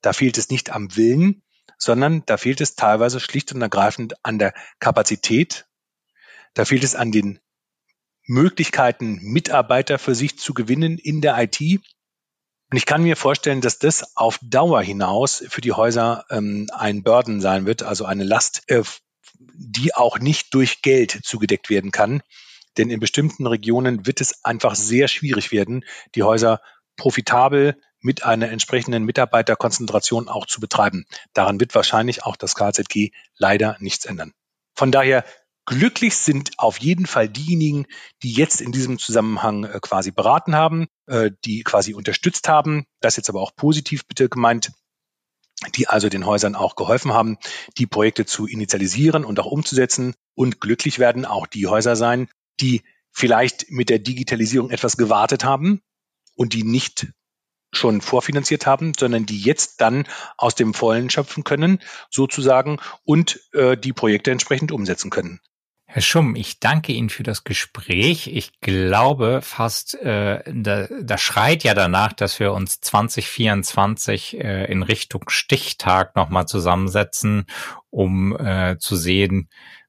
Da 0.00 0.12
fehlt 0.12 0.36
es 0.36 0.50
nicht 0.50 0.70
am 0.70 0.96
Willen, 0.96 1.44
sondern 1.78 2.24
da 2.26 2.36
fehlt 2.36 2.60
es 2.60 2.74
teilweise 2.74 3.20
schlicht 3.20 3.52
und 3.52 3.62
ergreifend 3.62 4.14
an 4.24 4.40
der 4.40 4.52
Kapazität. 4.80 5.68
Da 6.54 6.64
fehlt 6.64 6.82
es 6.82 6.96
an 6.96 7.12
den 7.12 7.38
Möglichkeiten, 8.26 9.20
Mitarbeiter 9.22 10.00
für 10.00 10.16
sich 10.16 10.40
zu 10.40 10.54
gewinnen 10.54 10.98
in 10.98 11.20
der 11.20 11.38
IT. 11.38 11.80
Und 12.70 12.76
ich 12.76 12.86
kann 12.86 13.02
mir 13.02 13.16
vorstellen, 13.16 13.60
dass 13.60 13.78
das 13.78 14.16
auf 14.16 14.38
Dauer 14.42 14.82
hinaus 14.82 15.42
für 15.48 15.62
die 15.62 15.72
Häuser 15.72 16.26
ähm, 16.30 16.68
ein 16.72 17.02
Burden 17.02 17.40
sein 17.40 17.64
wird, 17.64 17.82
also 17.82 18.04
eine 18.04 18.24
Last, 18.24 18.64
äh, 18.70 18.82
die 19.54 19.94
auch 19.94 20.18
nicht 20.18 20.52
durch 20.54 20.82
Geld 20.82 21.20
zugedeckt 21.22 21.70
werden 21.70 21.90
kann. 21.90 22.22
Denn 22.76 22.90
in 22.90 23.00
bestimmten 23.00 23.46
Regionen 23.46 24.06
wird 24.06 24.20
es 24.20 24.44
einfach 24.44 24.74
sehr 24.74 25.08
schwierig 25.08 25.50
werden, 25.50 25.84
die 26.14 26.22
Häuser 26.22 26.60
profitabel 26.96 27.80
mit 28.00 28.24
einer 28.24 28.50
entsprechenden 28.50 29.04
Mitarbeiterkonzentration 29.04 30.28
auch 30.28 30.46
zu 30.46 30.60
betreiben. 30.60 31.06
Daran 31.32 31.58
wird 31.58 31.74
wahrscheinlich 31.74 32.24
auch 32.24 32.36
das 32.36 32.54
KZG 32.54 33.10
leider 33.36 33.76
nichts 33.80 34.04
ändern. 34.04 34.32
Von 34.74 34.92
daher 34.92 35.24
Glücklich 35.68 36.16
sind 36.16 36.52
auf 36.58 36.78
jeden 36.78 37.04
Fall 37.04 37.28
diejenigen, 37.28 37.84
die 38.22 38.32
jetzt 38.32 38.62
in 38.62 38.72
diesem 38.72 38.98
Zusammenhang 38.98 39.64
äh, 39.64 39.78
quasi 39.82 40.10
beraten 40.10 40.56
haben, 40.56 40.86
äh, 41.06 41.30
die 41.44 41.62
quasi 41.62 41.92
unterstützt 41.92 42.48
haben. 42.48 42.86
Das 43.00 43.16
jetzt 43.16 43.28
aber 43.28 43.42
auch 43.42 43.54
positiv 43.54 44.06
bitte 44.06 44.30
gemeint 44.30 44.72
die 45.74 45.86
also 45.86 46.08
den 46.08 46.24
Häusern 46.24 46.54
auch 46.54 46.74
geholfen 46.74 47.12
haben, 47.12 47.36
die 47.76 47.86
Projekte 47.86 48.24
zu 48.24 48.46
initialisieren 48.46 49.26
und 49.26 49.38
auch 49.40 49.46
umzusetzen. 49.46 50.14
Und 50.34 50.58
glücklich 50.58 50.98
werden 50.98 51.26
auch 51.26 51.46
die 51.46 51.66
Häuser 51.66 51.96
sein, 51.96 52.30
die 52.60 52.82
vielleicht 53.12 53.70
mit 53.70 53.90
der 53.90 53.98
Digitalisierung 53.98 54.70
etwas 54.70 54.96
gewartet 54.96 55.44
haben 55.44 55.82
und 56.34 56.54
die 56.54 56.62
nicht 56.62 57.08
schon 57.72 58.00
vorfinanziert 58.00 58.64
haben, 58.64 58.94
sondern 58.98 59.26
die 59.26 59.42
jetzt 59.42 59.82
dann 59.82 60.06
aus 60.38 60.54
dem 60.54 60.72
Vollen 60.72 61.10
schöpfen 61.10 61.44
können, 61.44 61.80
sozusagen, 62.08 62.78
und 63.04 63.38
äh, 63.52 63.76
die 63.76 63.92
Projekte 63.92 64.30
entsprechend 64.30 64.72
umsetzen 64.72 65.10
können. 65.10 65.40
Herr 65.90 66.02
Schumm, 66.02 66.36
ich 66.36 66.60
danke 66.60 66.92
Ihnen 66.92 67.08
für 67.08 67.22
das 67.22 67.44
Gespräch. 67.44 68.26
Ich 68.26 68.60
glaube 68.60 69.40
fast, 69.42 69.94
äh, 69.94 70.42
da, 70.46 70.86
da 70.86 71.16
schreit 71.16 71.64
ja 71.64 71.72
danach, 71.72 72.12
dass 72.12 72.38
wir 72.38 72.52
uns 72.52 72.82
2024 72.82 74.38
äh, 74.38 74.70
in 74.70 74.82
Richtung 74.82 75.24
Stichtag 75.28 76.14
nochmal 76.14 76.44
zusammensetzen, 76.46 77.46
um 77.88 78.38
äh, 78.38 78.76
zu 78.78 78.96
sehen, 78.96 79.48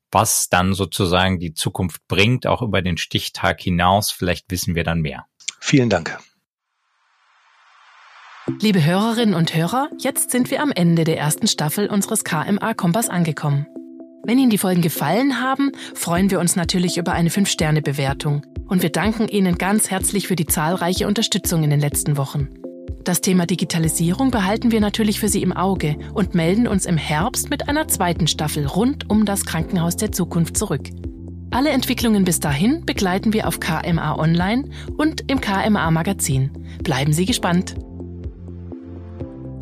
was 0.10 0.48
dann 0.48 0.74
sozusagen 0.74 1.38
die 1.38 1.54
Zukunft 1.54 2.08
bringt, 2.08 2.48
auch 2.48 2.62
über 2.62 2.82
den 2.82 2.96
Stichtag 2.96 3.60
hinaus. 3.60 4.10
Vielleicht 4.10 4.50
wissen 4.52 4.76
wir 4.76 4.86
dann 4.86 5.02
mehr. 5.02 5.26
Vielen 5.60 5.90
Dank. 5.90 6.18
Liebe 8.62 8.86
Hörerinnen 8.86 9.36
und 9.36 9.54
Hörer, 9.54 9.90
jetzt 10.00 10.32
sind 10.32 10.50
wir 10.50 10.64
am 10.64 10.72
Ende 10.72 11.04
der 11.04 11.18
ersten 11.18 11.48
Staffel 11.48 11.88
unseres 11.88 12.24
KMA 12.24 12.74
Kompass 12.74 13.10
angekommen. 13.10 13.68
Wenn 14.24 14.38
Ihnen 14.38 14.50
die 14.50 14.58
Folgen 14.58 14.82
gefallen 14.82 15.42
haben, 15.42 15.72
freuen 15.96 16.30
wir 16.30 16.40
uns 16.40 16.56
natürlich 16.56 16.98
über 16.98 17.14
eine 17.14 17.30
5-Sterne-Bewertung. 17.30 18.44
Und 18.68 18.84
wir 18.84 18.90
danken 18.90 19.28
Ihnen 19.28 19.58
ganz 19.58 19.90
herzlich 19.90 20.28
für 20.28 20.36
die 20.36 20.46
zahlreiche 20.46 21.08
Unterstützung 21.08 21.64
in 21.64 21.70
den 21.70 21.80
letzten 21.80 22.18
Wochen. 22.18 22.50
Das 23.06 23.22
Thema 23.22 23.46
Digitalisierung 23.46 24.30
behalten 24.30 24.72
wir 24.72 24.82
natürlich 24.82 25.20
für 25.20 25.30
Sie 25.30 25.42
im 25.42 25.54
Auge 25.54 25.98
und 26.14 26.36
melden 26.36 26.68
uns 26.68 26.86
im 26.86 26.98
Herbst 26.98 27.50
mit 27.50 27.70
einer 27.70 27.88
zweiten 27.88 28.28
Staffel 28.28 28.68
rund 28.68 29.10
um 29.10 29.26
das 29.26 29.46
Krankenhaus 29.46 29.96
der 29.96 30.12
Zukunft 30.12 30.58
zurück. 30.58 30.90
Alle 31.52 31.70
Entwicklungen 31.70 32.26
bis 32.26 32.40
dahin 32.40 32.86
begleiten 32.86 33.34
wir 33.34 33.48
auf 33.48 33.60
KMA 33.60 34.20
Online 34.20 34.70
und 34.98 35.32
im 35.32 35.40
KMA 35.42 35.90
Magazin. 35.92 36.52
Bleiben 36.84 37.14
Sie 37.14 37.26
gespannt. 37.26 37.76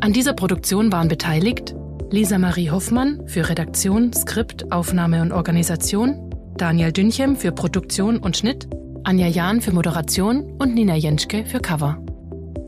An 0.00 0.12
dieser 0.12 0.34
Produktion 0.34 0.92
waren 0.92 1.08
beteiligt 1.08 1.74
Lisa 2.10 2.38
Marie 2.38 2.70
Hoffmann 2.70 3.28
für 3.28 3.50
Redaktion, 3.50 4.14
Skript, 4.14 4.72
Aufnahme 4.72 5.20
und 5.20 5.30
Organisation, 5.30 6.30
Daniel 6.56 6.90
Dünchem 6.90 7.36
für 7.36 7.52
Produktion 7.52 8.16
und 8.16 8.34
Schnitt, 8.36 8.66
Anja 9.04 9.26
Jahn 9.26 9.60
für 9.60 9.72
Moderation 9.72 10.56
und 10.58 10.74
Nina 10.74 10.94
Jenschke 10.94 11.44
für 11.44 11.60
Cover. 11.60 12.02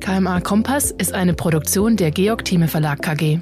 KMA 0.00 0.40
Kompass 0.40 0.90
ist 0.90 1.14
eine 1.14 1.32
Produktion 1.32 1.96
der 1.96 2.10
Georg 2.10 2.44
Thieme 2.44 2.68
Verlag 2.68 3.00
KG. 3.00 3.40